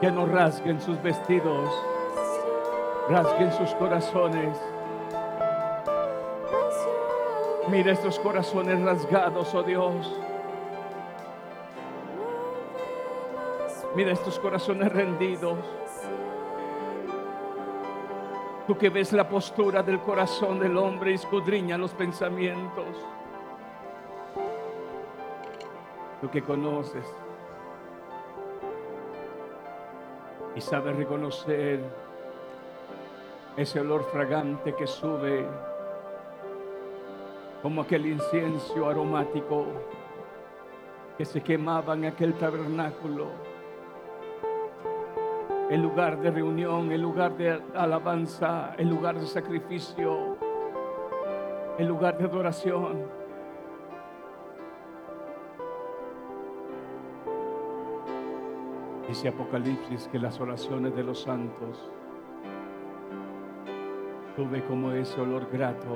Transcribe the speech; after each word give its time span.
Que 0.00 0.10
no 0.10 0.26
rasguen 0.26 0.80
sus 0.80 1.02
vestidos, 1.02 1.70
rasguen 3.08 3.50
sus 3.52 3.74
corazones. 3.76 4.58
Mira 7.70 7.92
estos 7.92 8.18
corazones 8.18 8.80
rasgados, 8.82 9.54
oh 9.54 9.62
Dios. 9.62 10.20
Mira 13.94 14.12
estos 14.12 14.38
corazones 14.38 14.92
rendidos. 14.92 15.58
Tú 18.66 18.76
que 18.76 18.90
ves 18.90 19.12
la 19.12 19.28
postura 19.28 19.82
del 19.82 20.00
corazón 20.00 20.60
del 20.60 20.76
hombre 20.76 21.12
y 21.12 21.14
escudriña 21.14 21.78
los 21.78 21.92
pensamientos. 21.94 22.84
Tú 26.20 26.30
que 26.30 26.42
conoces 26.42 27.06
y 30.56 30.60
sabes 30.60 30.96
reconocer 30.96 31.80
ese 33.56 33.80
olor 33.80 34.04
fragante 34.10 34.74
que 34.74 34.86
sube 34.86 35.46
como 37.62 37.82
aquel 37.82 38.06
incienso 38.06 38.88
aromático 38.88 39.66
que 41.18 41.24
se 41.24 41.42
quemaba 41.42 41.94
en 41.94 42.06
aquel 42.06 42.34
tabernáculo, 42.34 43.28
el 45.70 45.82
lugar 45.82 46.20
de 46.20 46.30
reunión, 46.30 46.92
el 46.92 47.02
lugar 47.02 47.36
de 47.36 47.60
alabanza, 47.74 48.74
el 48.78 48.88
lugar 48.88 49.18
de 49.18 49.26
sacrificio, 49.26 50.36
el 51.78 51.86
lugar 51.86 52.18
de 52.18 52.24
adoración. 52.24 53.25
Dice 59.08 59.28
Apocalipsis 59.28 60.08
que 60.10 60.18
las 60.18 60.40
oraciones 60.40 60.96
de 60.96 61.04
los 61.04 61.22
santos 61.22 61.90
tuve 64.34 64.64
como 64.64 64.90
ese 64.90 65.20
olor 65.20 65.48
grato. 65.52 65.94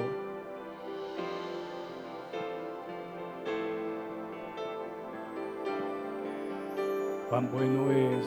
Cuán 7.29 7.51
bueno 7.51 7.91
es, 7.91 8.27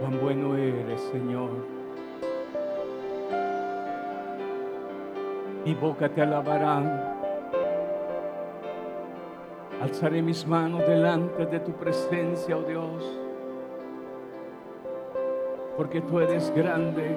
cuán 0.00 0.20
bueno 0.20 0.56
eres, 0.56 1.00
Señor. 1.12 1.50
Mi 5.64 5.74
boca 5.74 6.08
te 6.08 6.22
alabarán. 6.22 7.13
Alzaré 9.84 10.22
mis 10.22 10.46
manos 10.46 10.80
delante 10.86 11.44
de 11.44 11.60
tu 11.60 11.72
presencia, 11.72 12.56
oh 12.56 12.62
Dios, 12.62 13.04
porque 15.76 16.00
tú 16.00 16.20
eres 16.20 16.50
grande, 16.56 17.14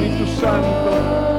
Espíritu 0.01 0.25
Santo. 0.25 1.30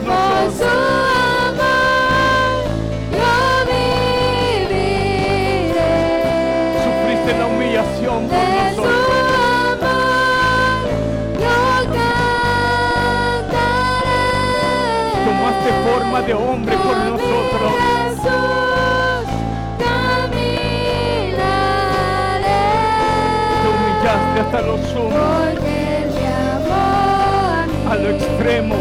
Cantaré. 0.00 0.32
Tomaste 15.24 15.70
forma 15.88 16.20
de 16.22 16.34
hombre 16.34 16.76
por 16.76 16.96
nosotros. 16.96 17.72
Jesús 18.04 19.26
caminaré. 19.78 20.62
Te 23.62 23.68
humillaste 23.68 24.40
hasta 24.40 24.60
lo 24.62 24.76
sumo, 24.78 25.10
Porque 25.10 26.06
me 26.14 26.26
amó 26.56 26.82
a 27.54 27.66
mí. 27.66 27.72
a 27.90 27.94
lo 27.96 28.08
extremo. 28.10 28.76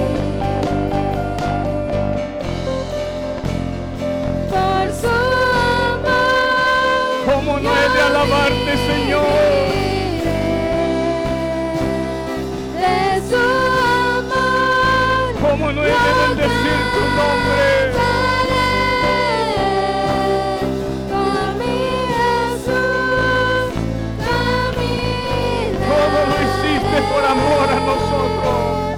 Nosotros, 27.85 28.97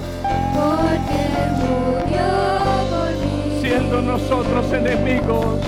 Porque 0.54 1.20
murió 1.60 2.28
por 2.90 3.10
mí. 3.20 3.60
siendo 3.60 4.00
nosotros 4.02 4.72
enemigos. 4.72 5.60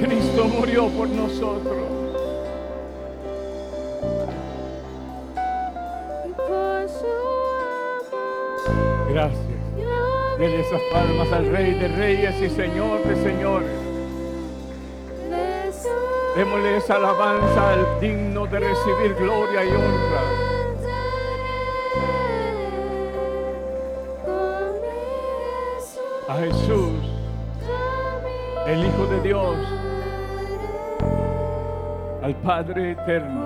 Cristo 0.00 0.44
murió 0.46 0.88
por 0.88 1.08
nosotros. 1.08 1.73
Yo 10.44 10.50
Denle 10.50 10.60
esas 10.60 10.80
palmas 10.92 11.32
al 11.32 11.46
Rey 11.50 11.74
de 11.74 11.88
Reyes 11.88 12.40
y 12.42 12.50
Señor 12.50 13.02
de 13.04 13.16
Señores. 13.16 13.70
Démosle 16.36 16.76
esa 16.76 16.96
alabanza 16.96 17.72
al 17.72 18.00
digno 18.00 18.46
de 18.46 18.60
recibir 18.60 19.14
gloria 19.14 19.64
y 19.64 19.68
honra. 19.68 20.22
A 26.28 26.36
Jesús, 26.36 26.92
el 28.66 28.84
Hijo 28.84 29.06
de 29.06 29.20
Dios, 29.22 29.56
al 32.22 32.34
Padre 32.36 32.92
eterno 32.92 33.44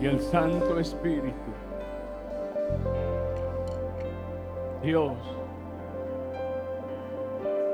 y 0.00 0.06
al 0.06 0.20
Santo 0.20 0.78
Espíritu. 0.78 1.56
Dios, 4.86 5.18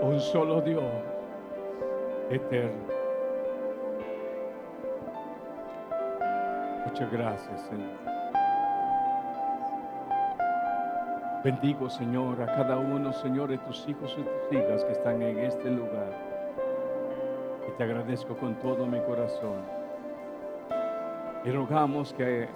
un 0.00 0.18
solo 0.18 0.62
Dios 0.62 0.82
eterno. 2.30 2.86
Muchas 6.86 7.12
gracias, 7.12 7.60
Señor. 7.68 7.90
Bendigo, 11.44 11.90
Señor, 11.90 12.40
a 12.40 12.46
cada 12.46 12.78
uno, 12.78 13.12
Señor, 13.12 13.50
de 13.50 13.58
tus 13.58 13.86
hijos 13.86 14.16
y 14.18 14.22
tus 14.22 14.58
hijas 14.58 14.82
que 14.82 14.92
están 14.92 15.20
en 15.20 15.38
este 15.40 15.68
lugar. 15.68 16.14
Y 17.68 17.72
te 17.72 17.84
agradezco 17.84 18.34
con 18.38 18.54
todo 18.54 18.86
mi 18.86 19.00
corazón. 19.00 19.60
Y 21.44 21.50
rogamos 21.50 22.14
que 22.14 22.48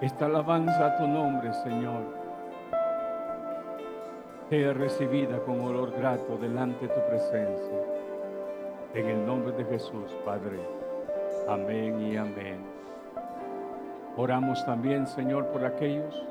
esta 0.00 0.26
alabanza 0.26 0.86
a 0.86 0.96
tu 0.96 1.06
nombre, 1.06 1.52
Señor, 1.62 2.17
sea 4.48 4.72
recibida 4.72 5.40
con 5.40 5.60
olor 5.60 5.92
grato 5.92 6.38
delante 6.38 6.88
de 6.88 6.94
tu 6.94 7.00
presencia. 7.06 7.78
En 8.94 9.06
el 9.06 9.26
nombre 9.26 9.52
de 9.52 9.64
Jesús, 9.64 10.16
Padre. 10.24 10.58
Amén 11.46 12.00
y 12.00 12.16
amén. 12.16 12.58
Oramos 14.16 14.64
también, 14.64 15.06
Señor, 15.06 15.46
por 15.48 15.64
aquellos 15.64 16.24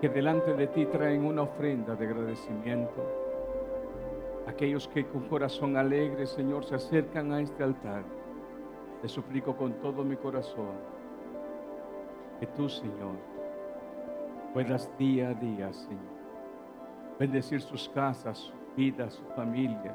que 0.00 0.08
delante 0.08 0.54
de 0.54 0.66
ti 0.66 0.86
traen 0.86 1.24
una 1.24 1.42
ofrenda 1.42 1.94
de 1.94 2.06
agradecimiento. 2.06 3.06
Aquellos 4.46 4.88
que 4.88 5.06
con 5.06 5.28
corazón 5.28 5.76
alegre, 5.76 6.26
Señor, 6.26 6.64
se 6.64 6.74
acercan 6.74 7.32
a 7.32 7.40
este 7.40 7.62
altar. 7.62 8.02
Te 9.02 9.08
suplico 9.08 9.56
con 9.56 9.74
todo 9.74 10.04
mi 10.04 10.16
corazón 10.16 10.74
que 12.40 12.46
tú, 12.48 12.68
Señor, 12.68 13.16
puedas 14.52 14.90
día 14.98 15.28
a 15.28 15.34
día, 15.34 15.72
Señor, 15.72 16.19
bendecir 17.20 17.60
sus 17.60 17.86
casas, 17.90 18.38
sus 18.38 18.74
vidas, 18.74 19.12
sus 19.12 19.28
familias, 19.34 19.94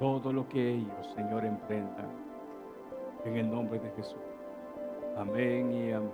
todo 0.00 0.32
lo 0.32 0.48
que 0.48 0.74
ellos, 0.74 1.06
Señor, 1.14 1.44
emprendan. 1.44 2.10
En 3.24 3.36
el 3.36 3.48
nombre 3.48 3.78
de 3.78 3.88
Jesús. 3.90 4.18
Amén 5.16 5.72
y 5.72 5.92
amén. 5.92 6.10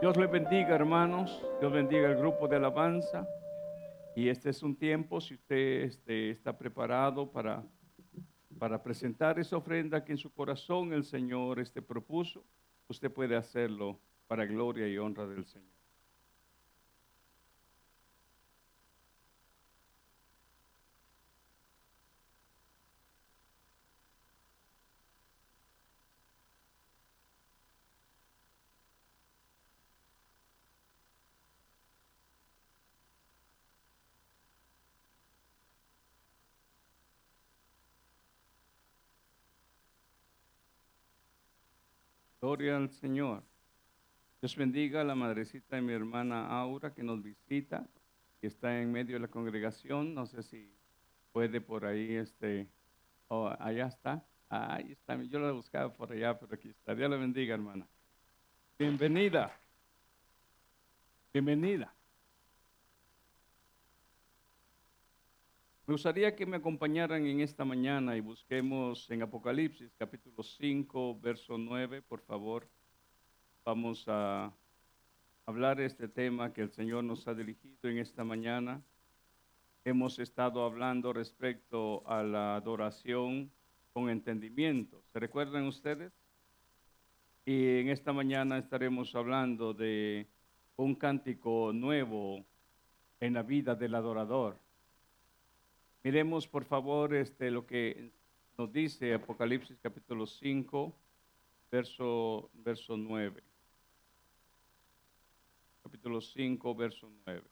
Dios 0.00 0.16
les 0.16 0.30
bendiga, 0.30 0.72
hermanos. 0.72 1.44
Dios 1.58 1.72
bendiga 1.72 2.08
el 2.08 2.16
grupo 2.16 2.46
de 2.46 2.54
alabanza. 2.54 3.26
Y 4.14 4.28
este 4.28 4.50
es 4.50 4.62
un 4.62 4.76
tiempo, 4.76 5.20
si 5.20 5.34
usted 5.34 5.82
este, 5.82 6.30
está 6.30 6.56
preparado 6.56 7.32
para, 7.32 7.64
para 8.56 8.80
presentar 8.80 9.40
esa 9.40 9.56
ofrenda 9.56 10.04
que 10.04 10.12
en 10.12 10.18
su 10.18 10.32
corazón 10.32 10.92
el 10.92 11.02
Señor 11.02 11.58
este, 11.58 11.82
propuso, 11.82 12.44
usted 12.86 13.10
puede 13.10 13.34
hacerlo 13.34 13.98
para 14.28 14.46
gloria 14.46 14.86
y 14.86 14.96
honra 14.96 15.26
del 15.26 15.44
Señor. 15.44 15.73
Gloria 42.44 42.76
al 42.76 42.90
Señor. 42.90 43.42
Dios 44.42 44.54
bendiga 44.54 45.00
a 45.00 45.04
la 45.04 45.14
madrecita 45.14 45.76
de 45.76 45.80
mi 45.80 45.94
hermana 45.94 46.46
Aura 46.46 46.92
que 46.92 47.02
nos 47.02 47.22
visita 47.22 47.88
y 48.42 48.48
está 48.48 48.82
en 48.82 48.92
medio 48.92 49.14
de 49.14 49.20
la 49.20 49.28
congregación. 49.28 50.14
No 50.14 50.26
sé 50.26 50.42
si 50.42 50.70
puede 51.32 51.62
por 51.62 51.86
ahí, 51.86 52.16
este, 52.16 52.68
oh, 53.28 53.50
allá 53.58 53.86
está. 53.86 54.22
Ahí 54.50 54.92
está, 54.92 55.16
yo 55.22 55.38
la 55.38 55.52
buscaba 55.52 55.90
por 55.94 56.12
allá, 56.12 56.38
pero 56.38 56.54
aquí 56.54 56.68
está. 56.68 56.94
Dios 56.94 57.08
la 57.08 57.16
bendiga, 57.16 57.54
hermana. 57.54 57.86
Bienvenida. 58.78 59.50
Bienvenida. 61.32 61.94
Me 65.86 65.92
gustaría 65.92 66.34
que 66.34 66.46
me 66.46 66.56
acompañaran 66.56 67.26
en 67.26 67.40
esta 67.40 67.62
mañana 67.62 68.16
y 68.16 68.20
busquemos 68.20 69.10
en 69.10 69.20
Apocalipsis 69.20 69.92
capítulo 69.98 70.42
5, 70.42 71.20
verso 71.20 71.58
9, 71.58 72.00
por 72.00 72.22
favor. 72.22 72.66
Vamos 73.66 74.06
a 74.08 74.50
hablar 75.44 75.82
este 75.82 76.08
tema 76.08 76.54
que 76.54 76.62
el 76.62 76.70
Señor 76.70 77.04
nos 77.04 77.28
ha 77.28 77.34
dirigido 77.34 77.90
en 77.90 77.98
esta 77.98 78.24
mañana. 78.24 78.82
Hemos 79.84 80.18
estado 80.18 80.64
hablando 80.64 81.12
respecto 81.12 82.02
a 82.08 82.22
la 82.22 82.56
adoración 82.56 83.52
con 83.92 84.08
entendimiento. 84.08 85.02
¿Se 85.12 85.20
recuerdan 85.20 85.66
ustedes? 85.66 86.14
Y 87.44 87.80
en 87.80 87.90
esta 87.90 88.14
mañana 88.14 88.56
estaremos 88.56 89.14
hablando 89.14 89.74
de 89.74 90.28
un 90.76 90.94
cántico 90.94 91.72
nuevo 91.74 92.42
en 93.20 93.34
la 93.34 93.42
vida 93.42 93.74
del 93.74 93.94
adorador. 93.94 94.63
Miremos 96.04 96.46
por 96.46 96.64
favor 96.66 97.14
este, 97.14 97.50
lo 97.50 97.66
que 97.66 98.10
nos 98.58 98.70
dice 98.70 99.14
Apocalipsis 99.14 99.78
capítulo 99.82 100.26
5, 100.26 100.94
verso, 101.70 102.50
verso 102.52 102.96
9. 102.98 103.42
Capítulo 105.82 106.20
5, 106.20 106.74
verso 106.74 107.10
9. 107.24 107.42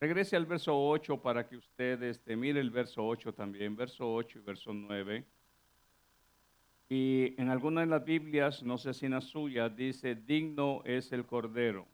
Regrese 0.00 0.34
al 0.34 0.46
verso 0.46 0.74
8 0.88 1.20
para 1.20 1.46
que 1.46 1.58
usted 1.58 2.02
este, 2.04 2.34
mire 2.36 2.60
el 2.60 2.70
verso 2.70 3.06
8 3.06 3.34
también, 3.34 3.76
verso 3.76 4.10
8 4.12 4.38
y 4.38 4.42
verso 4.42 4.72
9. 4.72 5.26
Y 6.88 7.34
en 7.40 7.50
algunas 7.50 7.84
de 7.84 7.90
las 7.90 8.04
Biblias, 8.04 8.62
no 8.62 8.78
sé 8.78 8.94
si 8.94 9.04
en 9.06 9.12
la 9.12 9.20
suya, 9.20 9.68
dice, 9.68 10.14
digno 10.14 10.80
es 10.86 11.12
el 11.12 11.26
Cordero. 11.26 11.86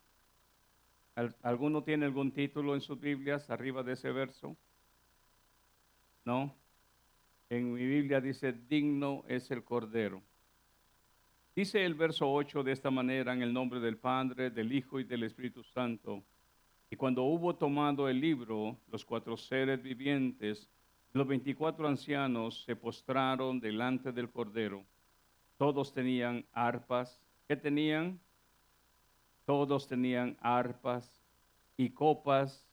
¿Al- 1.17 1.37
¿Alguno 1.43 1.83
tiene 1.83 2.07
algún 2.07 2.31
título 2.33 2.75
en 2.77 2.81
sus 2.81 2.99
Biblias 3.01 3.51
arriba 3.51 3.83
de 3.83 3.95
ese 3.95 4.13
verso? 4.13 4.57
¿No? 6.29 6.55
En 7.49 7.73
mi 7.73 7.87
Biblia 7.87 8.21
dice, 8.21 8.53
digno 8.53 9.25
es 9.29 9.51
el 9.51 9.65
Cordero. 9.65 10.21
Dice 11.57 11.83
el 11.83 11.95
verso 11.95 12.31
8 12.31 12.63
de 12.65 12.73
esta 12.73 12.91
manera, 12.91 13.33
en 13.33 13.41
el 13.41 13.51
nombre 13.51 13.81
del 13.81 13.97
Padre, 13.97 14.51
del 14.51 14.71
Hijo 14.75 15.01
y 15.01 15.05
del 15.05 15.23
Espíritu 15.23 15.63
Santo. 15.63 16.23
Y 16.91 16.97
cuando 16.97 17.23
hubo 17.23 17.57
tomado 17.57 18.11
el 18.11 18.21
libro, 18.21 18.77
los 18.89 19.07
cuatro 19.07 19.39
seres 19.39 19.83
vivientes, 19.83 20.69
los 21.15 21.27
veinticuatro 21.27 21.89
ancianos 21.89 22.63
se 22.65 22.77
postraron 22.77 23.59
delante 23.59 24.13
del 24.13 24.29
Cordero. 24.29 24.85
Todos 25.57 25.95
tenían 25.95 26.45
arpas. 26.53 27.19
¿Qué 27.47 27.57
tenían? 27.57 28.21
Todos 29.47 29.89
tenían 29.89 30.37
arpas 30.43 31.11
y 31.79 31.89
copas 31.89 32.69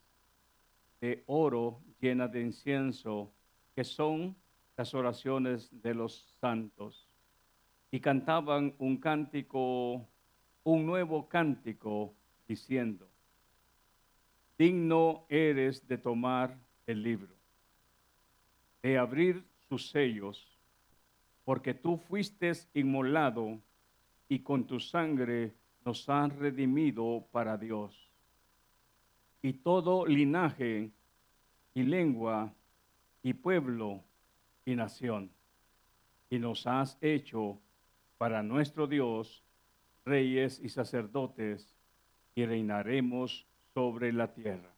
de 1.00 1.24
oro 1.28 1.80
llenas 2.02 2.32
de 2.34 2.42
incienso, 2.42 3.32
que 3.76 3.84
son 3.84 4.36
las 4.78 4.94
oraciones 4.94 5.70
de 5.82 5.94
los 5.94 6.38
santos. 6.40 7.08
Y 7.92 8.00
cantaban 8.00 8.74
un 8.80 8.98
cántico, 8.98 10.08
un 10.64 10.86
nuevo 10.86 11.28
cántico, 11.28 12.14
diciendo, 12.48 13.08
digno 14.58 15.26
eres 15.30 15.88
de 15.88 15.98
tomar 15.98 16.58
el 16.88 17.04
libro, 17.04 17.34
de 18.82 18.98
abrir 18.98 19.44
sus 19.68 19.90
sellos, 19.90 20.48
porque 21.44 21.74
tú 21.74 21.98
fuiste 21.98 22.52
inmolado 22.74 23.60
y 24.28 24.40
con 24.40 24.66
tu 24.66 24.80
sangre 24.80 25.54
nos 25.86 26.08
has 26.10 26.36
redimido 26.36 27.26
para 27.32 27.58
Dios. 27.58 28.10
Y 29.42 29.54
todo 29.54 30.06
linaje 30.06 30.90
y 31.74 31.84
lengua 31.84 32.52
y 33.26 33.34
pueblo 33.34 34.04
y 34.66 34.76
nación. 34.76 35.32
Y 36.30 36.38
nos 36.38 36.68
has 36.68 36.96
hecho 37.02 37.58
para 38.20 38.44
nuestro 38.44 38.86
Dios 38.86 39.44
reyes 40.06 40.62
y 40.64 40.70
sacerdotes 40.70 41.76
y 42.36 42.46
reinaremos 42.46 43.48
sobre 43.74 44.14
la 44.14 44.32
tierra. 44.32 44.70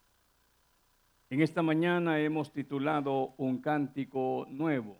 En 1.30 1.42
esta 1.42 1.62
mañana 1.62 2.22
hemos 2.22 2.54
titulado 2.54 3.34
un 3.36 3.60
cántico 3.60 4.48
nuevo. 4.50 4.98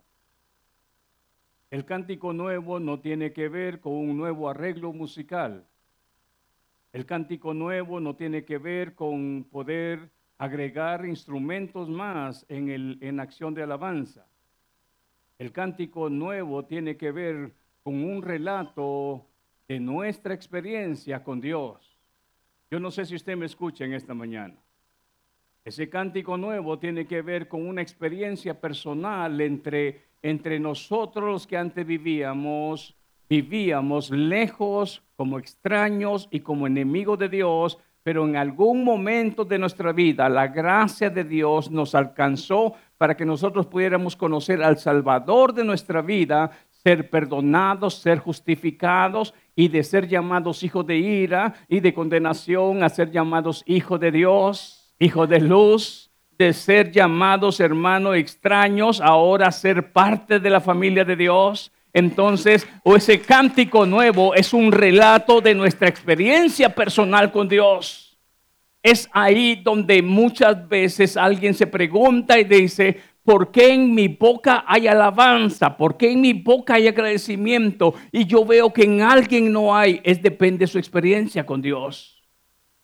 El 1.70 1.86
cántico 1.86 2.34
nuevo 2.34 2.78
no 2.80 3.00
tiene 3.00 3.32
que 3.32 3.48
ver 3.48 3.80
con 3.80 3.94
un 3.94 4.18
nuevo 4.18 4.50
arreglo 4.50 4.92
musical. 4.92 5.64
El 6.92 7.06
cántico 7.06 7.54
nuevo 7.54 7.98
no 7.98 8.14
tiene 8.14 8.44
que 8.44 8.58
ver 8.58 8.94
con 8.94 9.46
poder 9.50 10.10
agregar 10.38 11.04
instrumentos 11.04 11.88
más 11.88 12.46
en, 12.48 12.70
el, 12.70 12.98
en 13.00 13.20
acción 13.20 13.52
de 13.54 13.64
alabanza. 13.64 14.24
El 15.38 15.52
cántico 15.52 16.08
nuevo 16.08 16.64
tiene 16.64 16.96
que 16.96 17.12
ver 17.12 17.52
con 17.82 18.02
un 18.04 18.22
relato 18.22 19.26
de 19.66 19.80
nuestra 19.80 20.34
experiencia 20.34 21.22
con 21.22 21.40
Dios. 21.40 21.96
Yo 22.70 22.78
no 22.78 22.90
sé 22.90 23.04
si 23.04 23.14
usted 23.14 23.36
me 23.36 23.46
escucha 23.46 23.84
en 23.84 23.94
esta 23.94 24.14
mañana. 24.14 24.54
Ese 25.64 25.88
cántico 25.90 26.36
nuevo 26.36 26.78
tiene 26.78 27.06
que 27.06 27.20
ver 27.20 27.48
con 27.48 27.66
una 27.66 27.82
experiencia 27.82 28.58
personal 28.58 29.40
entre, 29.40 30.02
entre 30.22 30.58
nosotros 30.58 31.46
que 31.46 31.56
antes 31.56 31.86
vivíamos, 31.86 32.94
vivíamos 33.28 34.10
lejos 34.10 35.02
como 35.16 35.38
extraños 35.38 36.28
y 36.30 36.40
como 36.40 36.66
enemigos 36.66 37.18
de 37.18 37.28
Dios, 37.28 37.78
pero 38.08 38.24
en 38.24 38.36
algún 38.36 38.84
momento 38.84 39.44
de 39.44 39.58
nuestra 39.58 39.92
vida 39.92 40.30
la 40.30 40.46
gracia 40.48 41.10
de 41.10 41.24
Dios 41.24 41.70
nos 41.70 41.94
alcanzó 41.94 42.72
para 42.96 43.14
que 43.14 43.26
nosotros 43.26 43.66
pudiéramos 43.66 44.16
conocer 44.16 44.62
al 44.62 44.78
Salvador 44.78 45.52
de 45.52 45.62
nuestra 45.62 46.00
vida, 46.00 46.50
ser 46.70 47.10
perdonados, 47.10 47.96
ser 47.96 48.18
justificados 48.18 49.34
y 49.54 49.68
de 49.68 49.84
ser 49.84 50.08
llamados 50.08 50.62
hijos 50.62 50.86
de 50.86 50.96
ira 50.96 51.52
y 51.68 51.80
de 51.80 51.92
condenación 51.92 52.82
a 52.82 52.88
ser 52.88 53.10
llamados 53.10 53.62
hijos 53.66 54.00
de 54.00 54.10
Dios, 54.10 54.94
hijos 54.98 55.28
de 55.28 55.40
luz, 55.40 56.10
de 56.38 56.54
ser 56.54 56.90
llamados 56.90 57.60
hermanos 57.60 58.16
extraños, 58.16 59.02
ahora 59.02 59.52
ser 59.52 59.92
parte 59.92 60.40
de 60.40 60.48
la 60.48 60.62
familia 60.62 61.04
de 61.04 61.14
Dios. 61.14 61.72
Entonces, 61.92 62.66
o 62.84 62.96
ese 62.96 63.20
cántico 63.20 63.86
nuevo 63.86 64.34
es 64.34 64.52
un 64.52 64.72
relato 64.72 65.40
de 65.40 65.54
nuestra 65.54 65.88
experiencia 65.88 66.74
personal 66.74 67.32
con 67.32 67.48
Dios. 67.48 68.18
Es 68.82 69.08
ahí 69.12 69.56
donde 69.56 70.02
muchas 70.02 70.68
veces 70.68 71.16
alguien 71.16 71.54
se 71.54 71.66
pregunta 71.66 72.38
y 72.38 72.44
dice, 72.44 73.00
¿por 73.24 73.50
qué 73.50 73.72
en 73.72 73.94
mi 73.94 74.08
boca 74.08 74.64
hay 74.66 74.86
alabanza? 74.86 75.76
¿Por 75.76 75.96
qué 75.96 76.12
en 76.12 76.20
mi 76.20 76.32
boca 76.34 76.74
hay 76.74 76.88
agradecimiento? 76.88 77.94
Y 78.12 78.26
yo 78.26 78.44
veo 78.44 78.72
que 78.72 78.84
en 78.84 79.02
alguien 79.02 79.52
no 79.52 79.74
hay. 79.74 80.00
Es 80.04 80.22
depende 80.22 80.60
de 80.60 80.66
su 80.66 80.78
experiencia 80.78 81.44
con 81.44 81.60
Dios. 81.60 82.22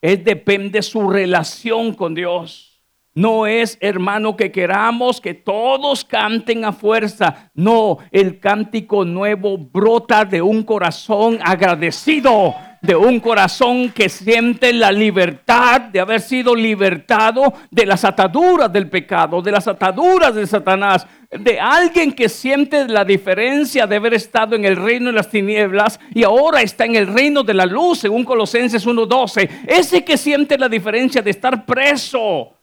Es 0.02 0.22
depende 0.24 0.78
de 0.78 0.82
su 0.82 1.08
relación 1.08 1.94
con 1.94 2.14
Dios. 2.14 2.73
No 3.16 3.46
es, 3.46 3.78
hermano, 3.80 4.36
que 4.36 4.50
queramos 4.50 5.20
que 5.20 5.34
todos 5.34 6.04
canten 6.04 6.64
a 6.64 6.72
fuerza. 6.72 7.48
No, 7.54 7.98
el 8.10 8.40
cántico 8.40 9.04
nuevo 9.04 9.56
brota 9.56 10.24
de 10.24 10.42
un 10.42 10.64
corazón 10.64 11.38
agradecido, 11.40 12.56
de 12.82 12.96
un 12.96 13.20
corazón 13.20 13.90
que 13.90 14.08
siente 14.08 14.72
la 14.72 14.90
libertad 14.90 15.82
de 15.82 16.00
haber 16.00 16.20
sido 16.22 16.56
libertado 16.56 17.54
de 17.70 17.86
las 17.86 18.04
ataduras 18.04 18.72
del 18.72 18.90
pecado, 18.90 19.40
de 19.40 19.52
las 19.52 19.68
ataduras 19.68 20.34
de 20.34 20.48
Satanás, 20.48 21.06
de 21.30 21.60
alguien 21.60 22.10
que 22.10 22.28
siente 22.28 22.88
la 22.88 23.04
diferencia 23.04 23.86
de 23.86 23.94
haber 23.94 24.14
estado 24.14 24.56
en 24.56 24.64
el 24.64 24.74
reino 24.74 25.06
de 25.06 25.12
las 25.12 25.30
tinieblas 25.30 26.00
y 26.12 26.24
ahora 26.24 26.62
está 26.62 26.84
en 26.84 26.96
el 26.96 27.06
reino 27.06 27.44
de 27.44 27.54
la 27.54 27.64
luz, 27.64 28.00
según 28.00 28.24
Colosenses 28.24 28.84
1.12. 28.84 29.48
Ese 29.68 30.04
que 30.04 30.16
siente 30.16 30.58
la 30.58 30.68
diferencia 30.68 31.22
de 31.22 31.30
estar 31.30 31.64
preso 31.64 32.54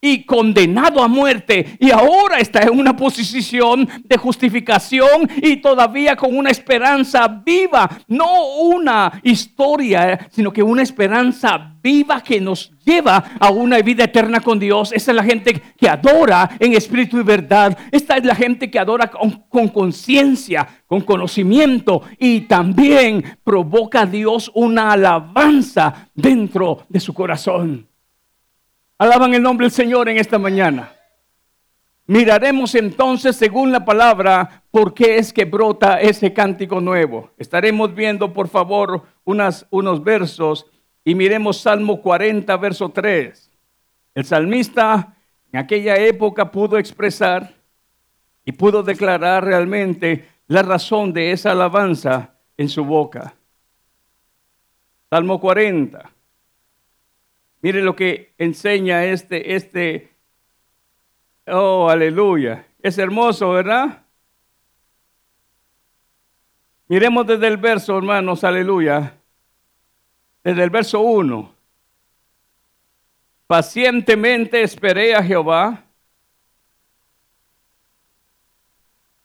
y 0.00 0.24
condenado 0.24 1.02
a 1.02 1.08
muerte 1.08 1.76
y 1.80 1.90
ahora 1.90 2.38
está 2.38 2.62
en 2.62 2.78
una 2.78 2.96
posición 2.96 3.88
de 4.04 4.16
justificación 4.16 5.28
y 5.42 5.56
todavía 5.56 6.14
con 6.14 6.36
una 6.36 6.50
esperanza 6.50 7.26
viva, 7.26 7.88
no 8.06 8.46
una 8.58 9.20
historia, 9.24 10.28
sino 10.30 10.52
que 10.52 10.62
una 10.62 10.82
esperanza 10.82 11.74
viva 11.82 12.20
que 12.20 12.40
nos 12.40 12.70
lleva 12.84 13.32
a 13.40 13.50
una 13.50 13.78
vida 13.80 14.04
eterna 14.04 14.40
con 14.40 14.58
Dios. 14.58 14.92
Esa 14.92 15.10
es 15.10 15.16
la 15.16 15.24
gente 15.24 15.60
que 15.76 15.88
adora 15.88 16.50
en 16.60 16.74
espíritu 16.74 17.18
y 17.18 17.22
verdad. 17.22 17.76
Esta 17.90 18.16
es 18.16 18.24
la 18.24 18.34
gente 18.34 18.70
que 18.70 18.78
adora 18.78 19.10
con 19.10 19.68
conciencia, 19.68 20.68
con 20.86 21.00
conocimiento 21.00 22.02
y 22.18 22.42
también 22.42 23.38
provoca 23.42 24.02
a 24.02 24.06
Dios 24.06 24.50
una 24.54 24.92
alabanza 24.92 26.08
dentro 26.14 26.84
de 26.88 27.00
su 27.00 27.12
corazón. 27.12 27.87
Alaban 28.98 29.32
el 29.32 29.42
nombre 29.42 29.66
del 29.66 29.72
Señor 29.72 30.08
en 30.08 30.18
esta 30.18 30.38
mañana. 30.38 30.92
Miraremos 32.06 32.74
entonces, 32.74 33.36
según 33.36 33.70
la 33.70 33.84
palabra, 33.84 34.64
por 34.72 34.92
qué 34.92 35.18
es 35.18 35.32
que 35.32 35.44
brota 35.44 36.00
ese 36.00 36.32
cántico 36.32 36.80
nuevo. 36.80 37.30
Estaremos 37.38 37.94
viendo, 37.94 38.32
por 38.32 38.48
favor, 38.48 39.02
unas, 39.24 39.66
unos 39.70 40.02
versos 40.02 40.66
y 41.04 41.14
miremos 41.14 41.58
Salmo 41.58 42.00
40, 42.02 42.56
verso 42.56 42.88
3. 42.88 43.50
El 44.14 44.24
salmista 44.24 45.14
en 45.52 45.60
aquella 45.60 45.96
época 45.96 46.50
pudo 46.50 46.76
expresar 46.76 47.54
y 48.44 48.52
pudo 48.52 48.82
declarar 48.82 49.44
realmente 49.44 50.26
la 50.48 50.62
razón 50.62 51.12
de 51.12 51.30
esa 51.30 51.52
alabanza 51.52 52.34
en 52.56 52.68
su 52.68 52.84
boca. 52.84 53.34
Salmo 55.08 55.38
40. 55.38 56.17
Mire 57.60 57.82
lo 57.82 57.96
que 57.96 58.34
enseña 58.38 59.04
este, 59.04 59.54
este, 59.54 60.12
oh, 61.46 61.88
aleluya. 61.88 62.66
Es 62.80 62.98
hermoso, 62.98 63.50
¿verdad? 63.50 64.04
Miremos 66.86 67.26
desde 67.26 67.48
el 67.48 67.56
verso, 67.56 67.98
hermanos, 67.98 68.44
aleluya. 68.44 69.14
Desde 70.44 70.62
el 70.62 70.70
verso 70.70 71.00
1. 71.00 71.54
Pacientemente 73.46 74.62
esperé 74.62 75.14
a 75.14 75.22
Jehová. 75.22 75.84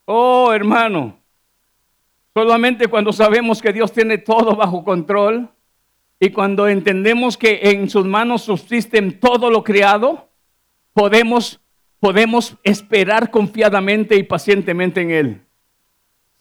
Oh, 0.06 0.52
hermano, 0.52 1.18
solamente 2.34 2.88
cuando 2.88 3.14
sabemos 3.14 3.62
que 3.62 3.72
Dios 3.72 3.92
tiene 3.94 4.18
todo 4.18 4.56
bajo 4.56 4.84
control, 4.84 5.53
y 6.24 6.30
cuando 6.30 6.70
entendemos 6.70 7.36
que 7.36 7.60
en 7.64 7.90
sus 7.90 8.06
manos 8.06 8.44
subsisten 8.44 9.20
todo 9.20 9.50
lo 9.50 9.62
creado, 9.62 10.30
podemos, 10.94 11.60
podemos 12.00 12.56
esperar 12.64 13.30
confiadamente 13.30 14.16
y 14.16 14.24
pacientemente 14.24 15.02
en 15.02 15.12
Él. 15.12 15.42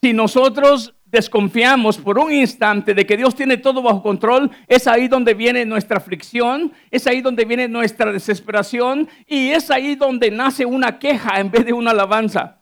Si 0.00 0.12
nosotros 0.12 0.94
desconfiamos 1.04 1.98
por 1.98 2.20
un 2.20 2.30
instante 2.30 2.94
de 2.94 3.04
que 3.04 3.16
Dios 3.16 3.34
tiene 3.34 3.56
todo 3.56 3.82
bajo 3.82 4.04
control, 4.04 4.52
es 4.68 4.86
ahí 4.86 5.08
donde 5.08 5.34
viene 5.34 5.66
nuestra 5.66 5.96
aflicción, 5.96 6.72
es 6.92 7.08
ahí 7.08 7.20
donde 7.20 7.44
viene 7.44 7.66
nuestra 7.66 8.12
desesperación 8.12 9.08
y 9.26 9.48
es 9.48 9.68
ahí 9.68 9.96
donde 9.96 10.30
nace 10.30 10.64
una 10.64 11.00
queja 11.00 11.40
en 11.40 11.50
vez 11.50 11.66
de 11.66 11.72
una 11.72 11.90
alabanza. 11.90 12.60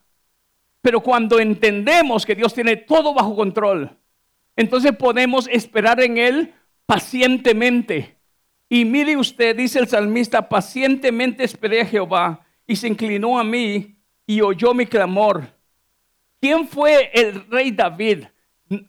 Pero 0.80 1.00
cuando 1.00 1.38
entendemos 1.38 2.24
que 2.24 2.34
Dios 2.34 2.54
tiene 2.54 2.76
todo 2.76 3.12
bajo 3.12 3.36
control, 3.36 3.94
entonces 4.56 4.96
podemos 4.96 5.48
esperar 5.48 6.00
en 6.00 6.16
Él 6.16 6.54
pacientemente. 6.90 8.16
Y 8.68 8.84
mire 8.84 9.16
usted, 9.16 9.54
dice 9.54 9.78
el 9.78 9.86
salmista, 9.86 10.48
pacientemente 10.48 11.44
esperé 11.44 11.82
a 11.82 11.86
Jehová 11.86 12.44
y 12.66 12.74
se 12.74 12.88
inclinó 12.88 13.38
a 13.38 13.44
mí 13.44 13.96
y 14.26 14.40
oyó 14.40 14.74
mi 14.74 14.86
clamor. 14.86 15.44
¿Quién 16.40 16.66
fue 16.66 17.12
el 17.14 17.48
rey 17.48 17.70
David? 17.70 18.24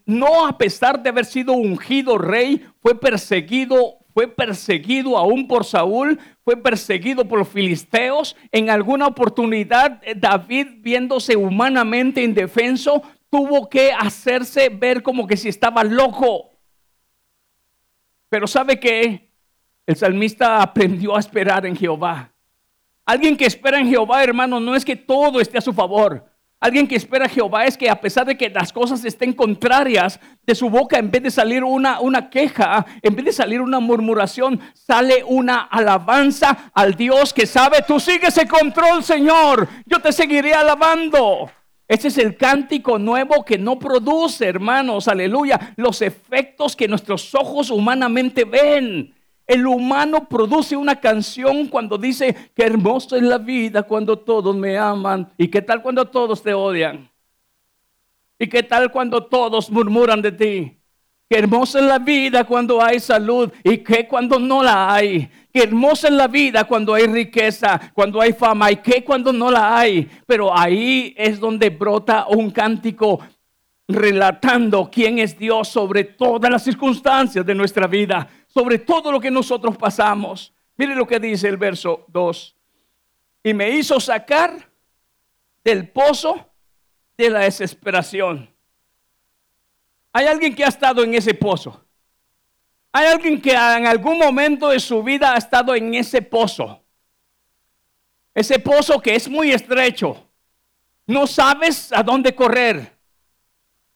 No 0.03 0.47
a 0.47 0.57
pesar 0.57 1.01
de 1.03 1.09
haber 1.09 1.25
sido 1.25 1.53
ungido 1.53 2.17
rey, 2.17 2.65
fue 2.81 2.99
perseguido, 2.99 3.99
fue 4.15 4.27
perseguido 4.27 5.15
aún 5.15 5.47
por 5.47 5.63
Saúl, 5.63 6.19
fue 6.43 6.57
perseguido 6.57 7.27
por 7.27 7.37
los 7.37 7.49
filisteos. 7.49 8.35
En 8.51 8.71
alguna 8.71 9.05
oportunidad 9.05 10.01
eh, 10.03 10.15
David, 10.17 10.67
viéndose 10.79 11.35
humanamente 11.35 12.23
indefenso, 12.23 13.03
tuvo 13.29 13.69
que 13.69 13.91
hacerse 13.91 14.69
ver 14.69 15.03
como 15.03 15.27
que 15.27 15.37
si 15.37 15.49
estaba 15.49 15.83
loco. 15.83 16.50
Pero 18.31 18.47
¿sabe 18.47 18.79
qué? 18.79 19.29
El 19.85 19.97
salmista 19.97 20.61
aprendió 20.61 21.17
a 21.17 21.19
esperar 21.19 21.65
en 21.65 21.75
Jehová. 21.75 22.31
Alguien 23.05 23.35
que 23.35 23.45
espera 23.45 23.77
en 23.77 23.89
Jehová, 23.89 24.23
hermano, 24.23 24.57
no 24.57 24.73
es 24.73 24.85
que 24.85 24.95
todo 24.95 25.41
esté 25.41 25.57
a 25.57 25.61
su 25.61 25.73
favor. 25.73 26.25
Alguien 26.57 26.87
que 26.87 26.95
espera 26.95 27.25
a 27.25 27.29
Jehová 27.29 27.65
es 27.65 27.77
que 27.77 27.89
a 27.89 27.99
pesar 27.99 28.25
de 28.25 28.37
que 28.37 28.49
las 28.49 28.71
cosas 28.71 29.03
estén 29.03 29.33
contrarias 29.33 30.17
de 30.45 30.55
su 30.55 30.69
boca, 30.69 30.97
en 30.97 31.11
vez 31.11 31.23
de 31.23 31.29
salir 31.31 31.61
una, 31.61 31.99
una 31.99 32.29
queja, 32.29 32.85
en 33.01 33.13
vez 33.17 33.25
de 33.25 33.33
salir 33.33 33.59
una 33.59 33.81
murmuración, 33.81 34.61
sale 34.75 35.25
una 35.25 35.63
alabanza 35.63 36.71
al 36.73 36.95
Dios 36.95 37.33
que 37.33 37.45
sabe, 37.45 37.83
tú 37.85 37.99
sigues 37.99 38.37
el 38.37 38.47
control, 38.47 39.03
Señor, 39.03 39.67
yo 39.85 39.99
te 39.99 40.13
seguiré 40.13 40.53
alabando. 40.53 41.51
Ese 41.91 42.07
es 42.07 42.17
el 42.19 42.37
cántico 42.37 42.97
nuevo 42.97 43.43
que 43.43 43.57
no 43.57 43.77
produce, 43.77 44.47
hermanos, 44.47 45.09
aleluya, 45.09 45.73
los 45.75 46.01
efectos 46.01 46.73
que 46.73 46.87
nuestros 46.87 47.35
ojos 47.35 47.69
humanamente 47.69 48.45
ven. 48.45 49.13
El 49.45 49.67
humano 49.67 50.29
produce 50.29 50.77
una 50.77 51.01
canción 51.01 51.67
cuando 51.67 51.97
dice 51.97 52.33
que 52.55 52.63
hermoso 52.63 53.17
es 53.17 53.23
la 53.23 53.39
vida 53.39 53.83
cuando 53.83 54.17
todos 54.17 54.55
me 54.55 54.77
aman. 54.77 55.33
¿Y 55.37 55.49
qué 55.49 55.61
tal 55.61 55.81
cuando 55.81 56.07
todos 56.07 56.41
te 56.41 56.53
odian? 56.53 57.11
¿Y 58.39 58.47
qué 58.47 58.63
tal 58.63 58.89
cuando 58.89 59.25
todos 59.25 59.69
murmuran 59.69 60.21
de 60.21 60.31
ti? 60.31 60.80
Qué 61.31 61.37
hermosa 61.37 61.79
es 61.79 61.85
la 61.85 61.97
vida 61.97 62.43
cuando 62.43 62.83
hay 62.83 62.99
salud 62.99 63.49
y 63.63 63.77
qué 63.77 64.05
cuando 64.05 64.37
no 64.37 64.61
la 64.61 64.93
hay. 64.93 65.31
Qué 65.53 65.63
hermosa 65.63 66.09
es 66.09 66.13
la 66.13 66.27
vida 66.27 66.65
cuando 66.65 66.93
hay 66.93 67.07
riqueza, 67.07 67.79
cuando 67.93 68.19
hay 68.19 68.33
fama 68.33 68.69
y 68.69 68.75
qué 68.75 69.01
cuando 69.01 69.31
no 69.31 69.49
la 69.49 69.79
hay. 69.79 70.11
Pero 70.27 70.53
ahí 70.53 71.15
es 71.17 71.39
donde 71.39 71.69
brota 71.69 72.25
un 72.27 72.51
cántico 72.51 73.21
relatando 73.87 74.89
quién 74.91 75.19
es 75.19 75.39
Dios 75.39 75.69
sobre 75.69 76.03
todas 76.03 76.51
las 76.51 76.65
circunstancias 76.65 77.45
de 77.45 77.55
nuestra 77.55 77.87
vida, 77.87 78.27
sobre 78.47 78.79
todo 78.79 79.09
lo 79.09 79.21
que 79.21 79.31
nosotros 79.31 79.77
pasamos. 79.77 80.53
Mire 80.75 80.95
lo 80.95 81.07
que 81.07 81.17
dice 81.17 81.47
el 81.47 81.55
verso 81.55 82.03
2. 82.09 82.57
Y 83.45 83.53
me 83.53 83.69
hizo 83.69 84.01
sacar 84.01 84.69
del 85.63 85.87
pozo 85.87 86.45
de 87.17 87.29
la 87.29 87.39
desesperación. 87.39 88.49
Hay 90.13 90.27
alguien 90.27 90.53
que 90.53 90.65
ha 90.65 90.67
estado 90.67 91.03
en 91.03 91.13
ese 91.13 91.33
pozo. 91.33 91.85
Hay 92.91 93.07
alguien 93.07 93.41
que 93.41 93.53
en 93.53 93.87
algún 93.87 94.17
momento 94.17 94.69
de 94.69 94.79
su 94.79 95.01
vida 95.01 95.33
ha 95.33 95.37
estado 95.37 95.73
en 95.75 95.93
ese 95.93 96.21
pozo. 96.21 96.83
Ese 98.33 98.59
pozo 98.59 99.01
que 99.01 99.15
es 99.15 99.29
muy 99.29 99.51
estrecho. 99.51 100.27
No 101.07 101.27
sabes 101.27 101.91
a 101.93 102.03
dónde 102.03 102.35
correr. 102.35 102.97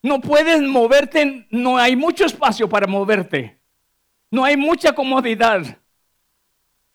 No 0.01 0.21
puedes 0.21 0.61
moverte, 0.61 1.47
no 1.49 1.77
hay 1.77 1.95
mucho 1.95 2.25
espacio 2.25 2.69
para 2.69 2.87
moverte. 2.87 3.59
No 4.31 4.45
hay 4.45 4.55
mucha 4.55 4.93
comodidad. 4.93 5.79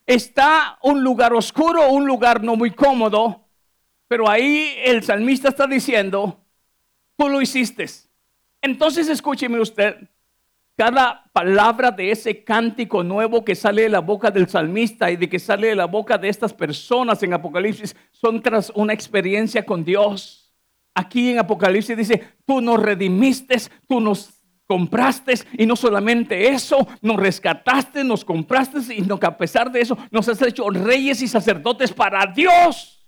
Está 0.06 0.78
un 0.82 1.02
lugar 1.02 1.32
oscuro, 1.34 1.88
un 1.88 2.06
lugar 2.06 2.42
no 2.42 2.56
muy 2.56 2.70
cómodo, 2.70 3.46
pero 4.08 4.28
ahí 4.28 4.74
el 4.84 5.02
salmista 5.02 5.48
está 5.48 5.66
diciendo, 5.66 6.44
tú 7.16 7.28
lo 7.28 7.40
hiciste. 7.40 7.86
Entonces 8.62 9.08
escúcheme 9.08 9.60
usted, 9.60 9.96
cada 10.76 11.24
palabra 11.32 11.90
de 11.90 12.10
ese 12.10 12.42
cántico 12.42 13.02
nuevo 13.02 13.44
que 13.44 13.54
sale 13.54 13.82
de 13.82 13.88
la 13.90 14.00
boca 14.00 14.30
del 14.30 14.48
salmista 14.48 15.10
y 15.10 15.16
de 15.16 15.28
que 15.28 15.38
sale 15.38 15.68
de 15.68 15.74
la 15.74 15.86
boca 15.86 16.16
de 16.16 16.28
estas 16.28 16.54
personas 16.54 17.22
en 17.22 17.34
Apocalipsis 17.34 17.94
son 18.10 18.40
tras 18.40 18.70
una 18.74 18.94
experiencia 18.94 19.64
con 19.64 19.84
Dios. 19.84 20.54
Aquí 20.94 21.30
en 21.30 21.38
Apocalipsis 21.38 21.96
dice, 21.96 22.24
tú 22.46 22.60
nos 22.60 22.80
redimiste, 22.80 23.56
tú 23.86 24.00
nos 24.00 24.40
compraste 24.66 25.34
y 25.58 25.66
no 25.66 25.76
solamente 25.76 26.48
eso, 26.48 26.86
nos 27.02 27.16
rescataste, 27.16 28.02
nos 28.02 28.24
compraste 28.24 28.78
y 28.94 29.02
no, 29.02 29.20
que 29.20 29.26
a 29.26 29.36
pesar 29.36 29.70
de 29.70 29.80
eso 29.80 29.98
nos 30.10 30.28
has 30.28 30.40
hecho 30.42 30.70
reyes 30.70 31.20
y 31.20 31.28
sacerdotes 31.28 31.92
para 31.92 32.24
Dios. 32.24 32.99